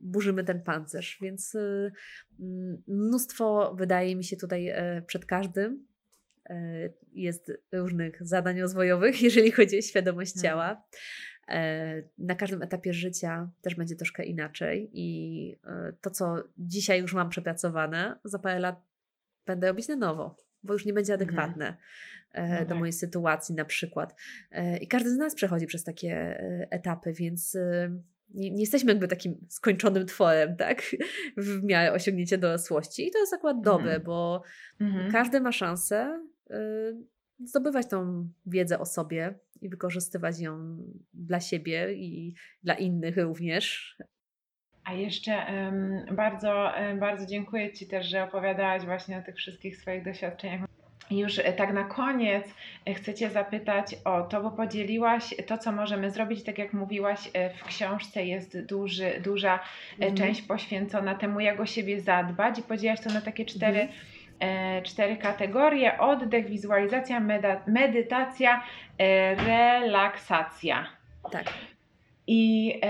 [0.00, 1.92] burzymy ten pancerz, więc y,
[2.40, 5.86] mm, mnóstwo wydaje mi się tutaj e, przed każdym
[6.50, 10.42] e, jest różnych zadań rozwojowych, jeżeli chodzi o świadomość Mhm.
[10.42, 10.82] ciała.
[11.48, 15.58] E, Na każdym etapie życia też będzie troszkę inaczej i
[16.00, 18.82] to, co dzisiaj już mam przepracowane, za parę lat
[19.46, 21.28] będę robić na nowo, bo już nie będzie Mhm.
[21.28, 21.76] adekwatne
[22.60, 24.14] No do mojej sytuacji na przykład.
[24.80, 26.40] I każdy z nas przechodzi przez takie
[26.70, 27.90] etapy, więc e,
[28.34, 30.82] nie, nie jesteśmy jakby takim skończonym tworem, tak?
[31.36, 33.08] W miarę osiągnięcia dorosłości.
[33.08, 34.02] I to jest akurat dobre, Mhm.
[34.02, 34.42] bo
[34.80, 35.12] Mhm.
[35.12, 36.54] każdy ma szansę y,
[37.44, 40.78] zdobywać tą wiedzę o sobie i wykorzystywać ją
[41.14, 43.96] dla siebie i dla innych również.
[44.84, 50.04] A jeszcze em, bardzo, bardzo dziękuję Ci też, że opowiadałaś właśnie o tych wszystkich swoich
[50.04, 50.65] doświadczeniach.
[51.10, 52.44] Już e, tak na koniec
[52.86, 56.44] e, chcę Cię zapytać o to, bo podzieliłaś to, co możemy zrobić.
[56.44, 59.58] Tak jak mówiłaś, e, w książce jest duży, duża
[59.98, 60.16] Mhm.
[60.16, 63.88] część poświęcona temu, jak o siebie zadbać i podzieliłaś to na takie cztery,
[64.40, 64.84] Mhm.
[64.84, 65.98] cztery kategorie.
[65.98, 67.20] Oddech, wizualizacja,
[67.66, 68.62] medytacja,
[69.46, 70.86] relaksacja.
[71.30, 71.44] Tak.
[72.26, 72.80] I,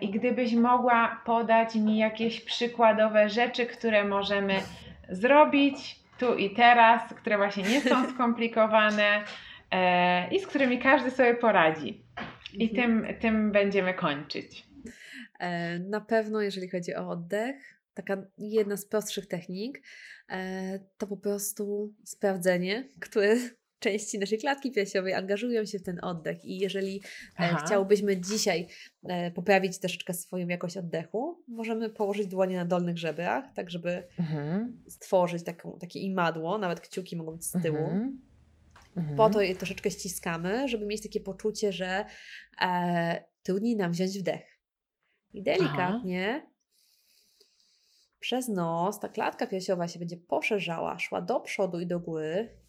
[0.00, 4.54] I gdybyś mogła podać mi jakieś przykładowe rzeczy, które możemy
[5.08, 9.24] zrobić tu i teraz, które właśnie nie są skomplikowane
[9.70, 12.04] e, i z którymi każdy sobie poradzi.
[12.54, 12.76] I Mhm.
[13.04, 14.66] tym, tym będziemy kończyć.
[15.40, 17.56] E, Na pewno, jeżeli chodzi o oddech,
[17.94, 19.82] taka jedna z prostszych technik,
[20.98, 23.36] to po prostu sprawdzenie, które
[23.84, 27.02] części naszej klatki piersiowej angażują się w ten oddech i jeżeli
[27.36, 27.62] Aha.
[27.66, 28.66] chciałbyśmy dzisiaj
[29.34, 34.82] poprawić troszeczkę swoją jakość oddechu, możemy położyć dłonie na dolnych żebrach, tak żeby mhm.
[34.88, 37.78] stworzyć taką, takie imadło, nawet kciuki mogą być z tyłu.
[37.78, 38.20] Mhm.
[38.96, 39.16] Mhm.
[39.16, 42.04] Po to je troszeczkę ściskamy, żeby mieć takie poczucie, że
[42.60, 44.60] e, trudniej nam wziąć wdech.
[45.32, 46.50] I delikatnie Aha.
[48.20, 52.63] przez nos ta klatka piersiowa się będzie poszerzała, szła do przodu i do góry.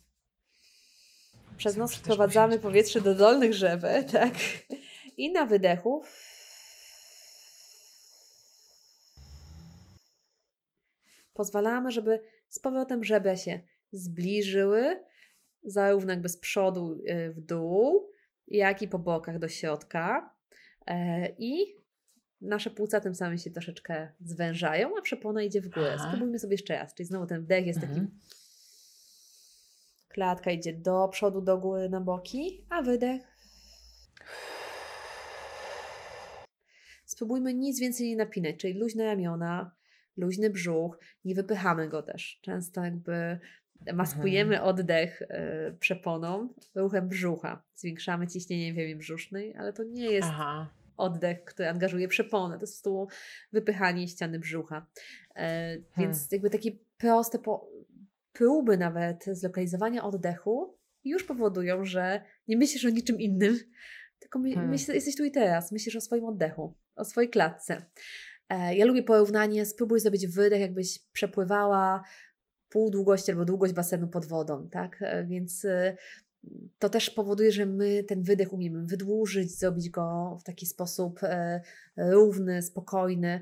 [1.57, 4.33] Przez nos wprowadzamy powietrze do dolnych żeber, tak?
[5.17, 6.03] I na wydechu
[11.33, 13.59] pozwalamy, żeby z powrotem żebra się
[13.91, 15.03] zbliżyły,
[15.63, 18.09] zarówno jakby z przodu y, w dół,
[18.47, 20.33] jak i po bokach do środka.
[20.87, 21.75] E, I
[22.41, 25.91] nasze płuca tym samym się troszeczkę zwężają, a przepona idzie w górę.
[25.95, 26.07] Aha.
[26.07, 26.93] Spróbujmy sobie jeszcze raz.
[26.93, 27.99] Czyli znowu ten wdech jest mhm.
[27.99, 28.17] taki.
[30.15, 33.21] Klatka idzie do przodu, do góry, na boki, a wydech.
[37.05, 39.71] Spróbujmy nic więcej nie napinać, czyli luźne ramiona,
[40.17, 42.39] luźny brzuch, nie wypychamy go też.
[42.41, 43.39] Często jakby
[43.93, 44.69] Maskujemy mhm.
[44.69, 47.63] oddech y, przeponą ruchem brzucha.
[47.75, 50.69] Zwiększamy ciśnienie w jamie brzusznej, ale to nie jest Aha.
[50.97, 52.55] oddech, który angażuje przeponę.
[52.55, 53.07] To jest po
[53.51, 54.85] wypychanie ściany brzucha.
[55.35, 55.83] E, hmm.
[55.97, 57.67] Więc jakby takie proste po,
[58.35, 63.59] próby nawet zlokalizowania oddechu już powodują, że nie myślisz o niczym innym,
[64.19, 64.69] tylko my, hmm.
[64.69, 65.71] myśl, jesteś tu i teraz.
[65.71, 67.85] Myślisz o swoim oddechu, o swojej klatce.
[68.49, 72.03] E, ja lubię porównanie, spróbuj zrobić wydech, jakbyś przepływała
[72.69, 74.97] pół długości albo długość basenu pod wodą, tak?
[75.01, 75.97] E, więc e,
[76.79, 81.61] to też powoduje, że my ten wydech umiemy wydłużyć, zrobić go w taki sposób e,
[81.97, 83.41] równy, spokojny.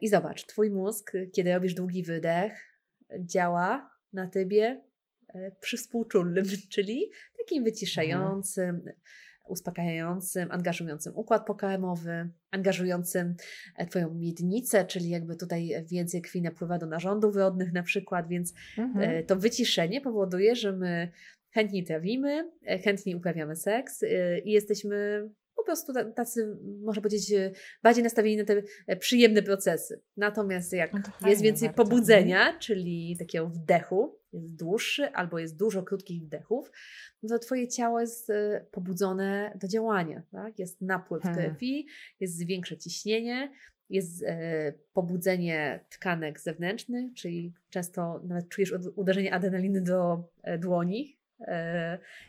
[0.00, 2.52] I zobacz, twój mózg, kiedy robisz długi wydech,
[3.20, 4.80] działa na tybie
[5.60, 6.44] współczulnym,
[6.74, 8.82] czyli takim wyciszającym,
[9.48, 13.34] uspokajającym, angażującym układ pokarmowy, angażującym
[13.76, 18.54] e, Twoją miednicę, czyli jakby tutaj więcej krwi napływa do narządów rodnych na przykład, więc
[18.78, 19.10] mhm.
[19.10, 21.12] E, to wyciszenie powoduje, że my
[21.50, 24.04] chętniej trawimy, e, chętniej uprawiamy seks
[24.44, 25.28] i jesteśmy
[25.64, 27.32] po prostu tacy, można powiedzieć,
[27.82, 28.62] bardziej nastawieni na te
[28.96, 30.00] przyjemne procesy.
[30.16, 30.92] Natomiast jak
[31.22, 31.84] no jest więcej bardzo.
[31.84, 36.70] pobudzenia, czyli takiego wdechu, jest dłuższy albo jest dużo krótkich wdechów,
[37.22, 40.22] no to Twoje ciało jest e, pobudzone do działania.
[40.32, 40.58] Tak?
[40.58, 41.50] Jest napływ hmm.
[41.50, 41.86] krwi,
[42.20, 43.52] jest większe ciśnienie,
[43.90, 51.23] jest e, pobudzenie tkanek zewnętrznych, czyli często nawet czujesz uderzenie adrenaliny do e, dłoni, e,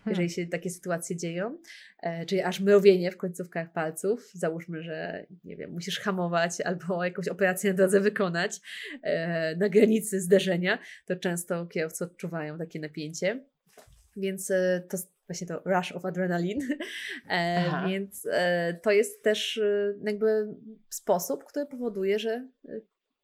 [0.06, 0.30] jeżeli hmm.
[0.30, 1.58] się takie sytuacje dzieją,
[2.02, 4.32] e, czyli aż mrowienie w końcówkach palców.
[4.34, 8.62] Załóżmy, że nie wiem, musisz hamować albo jakąś operację na drodze wykonać
[9.04, 13.46] e, na granicy zderzenia, to często kierowcy odczuwają takie napięcie.
[14.18, 14.98] Więc e, to
[15.28, 16.60] właśnie to rush of adrenaline.
[17.30, 19.62] E, więc e, to jest też
[20.04, 20.56] jakby
[20.90, 22.48] sposób, który powoduje, że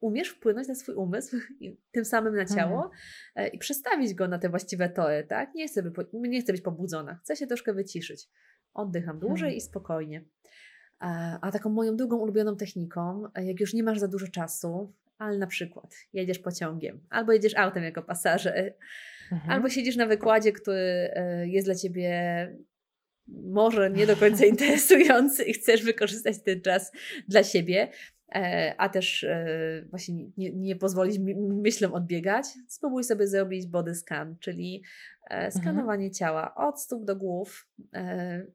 [0.02, 2.90] umiesz wpłynąć na swój umysł i tym samym na ciało
[3.36, 3.52] mhm.
[3.52, 5.54] i przestawić go na te właściwe tory, tak?
[5.54, 8.28] Nie chcę, by, nie chcę być pobudzona, chcę się troszkę wyciszyć.
[8.74, 9.56] Oddycham dłużej mhm.
[9.56, 10.24] i spokojnie.
[11.40, 15.46] A taką moją drugą ulubioną techniką, jak już nie masz za dużo czasu, ale na
[15.46, 18.74] przykład jedziesz pociągiem albo jedziesz autem jako pasażer,
[19.32, 19.50] mhm.
[19.50, 22.12] albo siedzisz na wykładzie, który e, jest dla ciebie
[23.28, 26.92] może nie do końca interesujący i chcesz wykorzystać ten czas
[27.28, 27.90] dla siebie, e,
[28.78, 34.82] a też e, właśnie nie, nie pozwolić myślom odbiegać, spróbuj sobie zrobić body scan, czyli
[35.30, 35.52] mhm.
[35.52, 36.14] skanowanie mhm.
[36.14, 37.68] ciała od stóp do głów.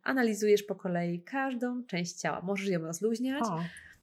[0.04, 2.42] Analizujesz po kolei każdą część ciała.
[2.42, 3.60] Możesz ją rozluźniać, o.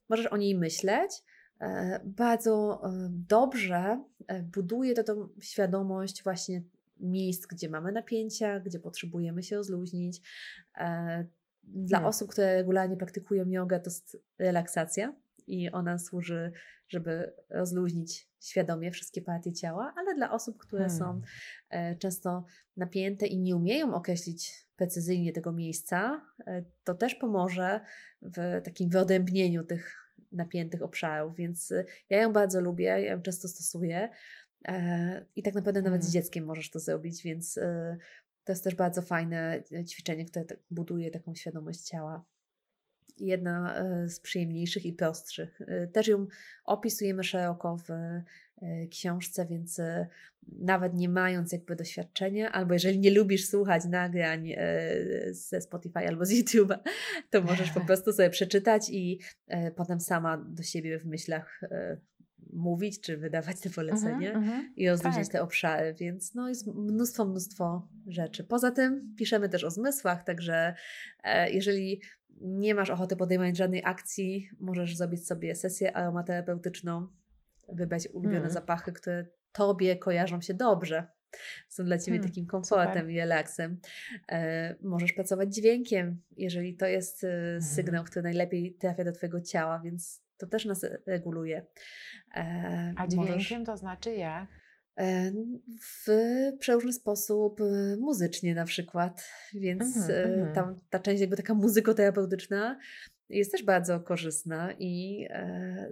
[0.09, 1.23] możesz o niej myśleć,
[1.61, 6.61] E, bardzo e, dobrze e, buduje to tą świadomość właśnie
[6.99, 10.21] miejsc, gdzie mamy napięcia, gdzie potrzebujemy się rozluźnić.
[11.63, 12.09] Dla hmm.
[12.09, 15.13] osób, które regularnie praktykują jogę, to jest relaksacja
[15.47, 16.51] i ona służy,
[16.87, 20.99] żeby rozluźnić świadomie wszystkie partie ciała, ale dla osób, które hmm.
[20.99, 21.21] są
[21.99, 22.45] często
[22.77, 26.21] napięte i nie umieją określić precyzyjnie tego miejsca,
[26.83, 27.81] to też pomoże
[28.21, 33.47] w takim wyodrębnieniu tych napiętych obszarów, więc y, ja ją bardzo lubię, ja ją często
[33.47, 34.09] stosuję
[34.67, 36.13] e, i tak naprawdę nawet z mhm.
[36.13, 37.59] dzieckiem możesz to zrobić, więc
[38.45, 42.25] to jest też bardzo fajne e, ćwiczenie, które buduje taką świadomość ciała.
[43.19, 45.59] Jedna e, z przyjemniejszych i prostszych.
[45.93, 46.27] Też ją
[46.65, 47.91] opisujemy szeroko w
[48.91, 49.81] książce, więc
[50.47, 54.53] nawet nie mając jakby doświadczenia, albo jeżeli nie lubisz słuchać nagrań
[55.31, 56.77] ze Spotify albo z YouTube'a,
[57.29, 59.19] to możesz po prostu sobie przeczytać i
[59.75, 61.61] potem sama do siebie w myślach
[62.55, 64.73] mówić, czy wydawać te polecenie Mhm, mhm.
[64.75, 65.31] i rozluźniać Tak.
[65.31, 68.43] te obszary, więc no jest mnóstwo, mnóstwo rzeczy.
[68.43, 70.75] Poza tym piszemy też o zmysłach, także
[71.23, 72.01] e, jeżeli
[72.41, 77.07] nie masz ochoty podejmować żadnej akcji, możesz zrobić sobie sesję aromaterapeutyczną,
[77.69, 78.51] wybrać ulubione Mm.
[78.51, 81.07] zapachy, które Tobie kojarzą się dobrze.
[81.69, 83.09] Są dla Ciebie Hmm, takim komfortem super.
[83.09, 83.79] i relaksem.
[84.31, 89.79] E, możesz pracować dźwiękiem, jeżeli to jest e, sygnał, który najlepiej trafia do Twojego ciała,
[89.83, 91.65] więc to też nas reguluje.
[92.35, 94.47] E, A możesz- dźwiękiem to znaczy jak?
[94.97, 95.31] E,
[95.81, 96.07] W
[96.59, 100.53] przeróżny sposób, e, muzycznie na przykład, więc e, mhm.
[100.53, 102.79] tam ta część jakby taka muzykoterapeutyczna
[103.29, 105.27] jest też bardzo korzystna i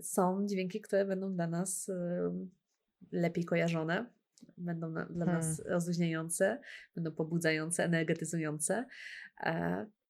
[0.02, 1.92] są dźwięki, które będą dla nas
[3.12, 4.06] lepiej kojarzone,
[4.58, 5.74] będą na, dla nas Hmm.
[5.74, 6.62] rozluźniające,
[6.96, 8.86] będą pobudzające, energetyzujące.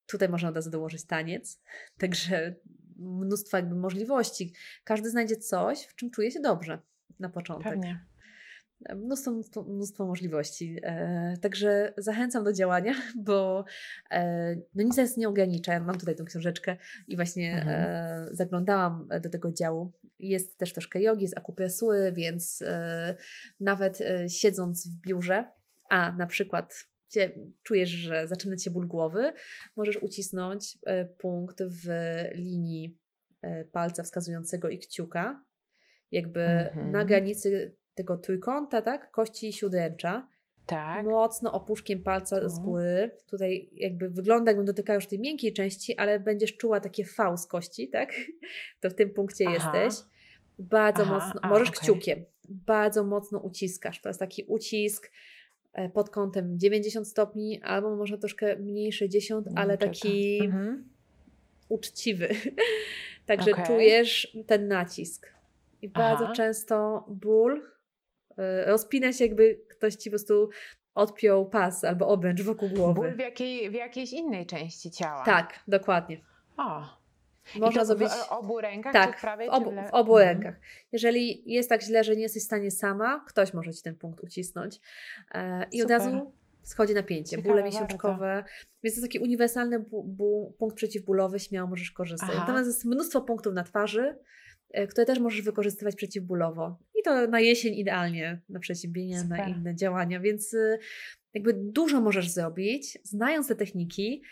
[0.06, 1.62] Tutaj można od razu dołożyć taniec,
[2.00, 2.56] także
[2.98, 4.54] mnóstwo jakby możliwości.
[4.84, 6.82] Każdy znajdzie coś, w czym czuje się dobrze
[7.20, 8.06] na początek Pewnie.
[8.96, 10.80] Mnóstwo, mnóstwo, mnóstwo możliwości.
[10.84, 12.94] E, także zachęcam do działania,
[13.26, 13.66] bo
[14.12, 15.74] e, no nic nas nie ogranicza.
[15.74, 16.78] Ja mam tutaj tą książeczkę
[17.08, 17.68] i właśnie Mhm.
[17.70, 19.92] e, zaglądałam do tego działu.
[20.20, 22.64] Jest też troszkę jogi, jest akupresury, więc
[23.60, 25.52] nawet siedząc w biurze,
[25.90, 26.74] a na przykład
[27.64, 29.34] czujesz, że zaczyna Cię ból głowy,
[29.76, 30.78] możesz ucisnąć
[31.18, 31.88] punkt w
[32.36, 32.98] linii
[33.72, 35.44] palca wskazującego i kciuka,
[36.12, 36.92] jakby Mhm.
[36.92, 39.12] na granicy tego trójkąta, tak?
[39.12, 40.28] Kości siódręcza.
[40.66, 41.06] Tak.
[41.06, 42.62] Mocno opuszkiem palca z Tu.
[42.62, 43.12] góry.
[43.30, 47.48] Tutaj jakby wygląda, jakbym dotykała już tej miękkiej części, ale będziesz czuła takie V z
[47.48, 48.14] kości, tak?
[48.82, 49.78] To w tym punkcie Aha.
[49.86, 50.06] jesteś.
[50.60, 51.82] Bardzo Aha, mocno, a, możesz okej.
[51.82, 54.02] kciukiem, bardzo mocno uciskasz.
[54.02, 55.12] To jest taki ucisk
[55.74, 59.94] e, pod kątem 90 stopni, albo może troszkę mniej 60, ale Czekam.
[59.94, 60.90] taki Mhm.
[61.70, 62.30] uczciwy.
[63.26, 63.66] Także Okej.
[63.66, 65.34] czujesz ten nacisk.
[65.82, 66.34] I bardzo Aha.
[66.34, 67.62] często ból
[68.66, 70.50] rozpina się, jakby ktoś ci po prostu
[70.96, 72.94] odpiął pas albo obręcz wokół głowy.
[72.94, 75.26] Ból w, jakiej, w jakiejś innej części ciała.
[75.26, 76.22] Tak, dokładnie.
[76.58, 77.04] O.
[77.60, 78.10] Można zrobić.
[78.10, 80.30] w obu rękach, Tak, w obu, w w obu Mhm.
[80.38, 80.62] rękach.
[80.92, 84.24] Jeżeli jest tak źle, że nie jesteś w stanie sama, ktoś może ci ten punkt
[84.24, 84.80] ucisnąć.
[85.34, 85.98] E, I od Super.
[86.00, 88.44] razu schodzi napięcie, Ciekawe bóle miesiączkowe.
[88.84, 92.30] Więc to taki uniwersalny bu, bu, punkt przeciwbólowy, śmiało możesz korzystać.
[92.32, 92.40] Aha.
[92.40, 94.16] Natomiast jest mnóstwo punktów na twarzy, e,
[94.90, 96.80] które też możesz wykorzystywać przeciwbólowo.
[97.00, 99.48] I to na jesień idealnie, na przeziębienie, na Super.
[99.48, 100.20] inne działania.
[100.20, 100.80] Więc y,
[101.34, 104.24] jakby dużo możesz zrobić, znając te techniki.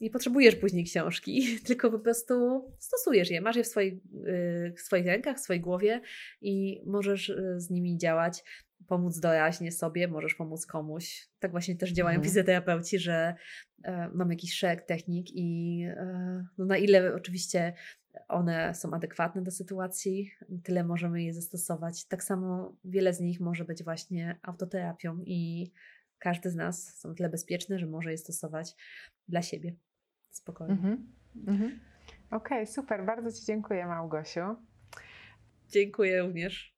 [0.00, 3.40] Nie potrzebujesz później książki, tylko po prostu stosujesz je.
[3.40, 6.00] Masz je w swoich, y, w swoich rękach, w swojej głowie
[6.40, 8.42] i możesz y, z nimi działać,
[8.88, 11.28] pomóc doraźnie sobie, możesz pomóc komuś.
[11.38, 12.24] Tak właśnie też działają Mhm.
[12.28, 13.34] fizjoterapeuci, że
[13.84, 17.72] e, mam jakiś szereg technik i e, no na ile oczywiście
[18.28, 20.30] one są adekwatne do sytuacji,
[20.62, 22.04] tyle możemy je zastosować.
[22.04, 25.70] Tak samo wiele z nich może być właśnie autoterapią i
[26.18, 28.76] każdy z nas są tyle bezpieczny, że może je stosować
[29.28, 29.74] dla siebie.
[30.30, 30.72] Spokojnie.
[30.72, 31.12] Mhm.
[31.46, 31.80] Mhm.
[32.30, 33.06] Okej, super.
[33.06, 34.56] Bardzo Ci dziękuję, Małgosiu.
[35.68, 36.75] Dziękuję również.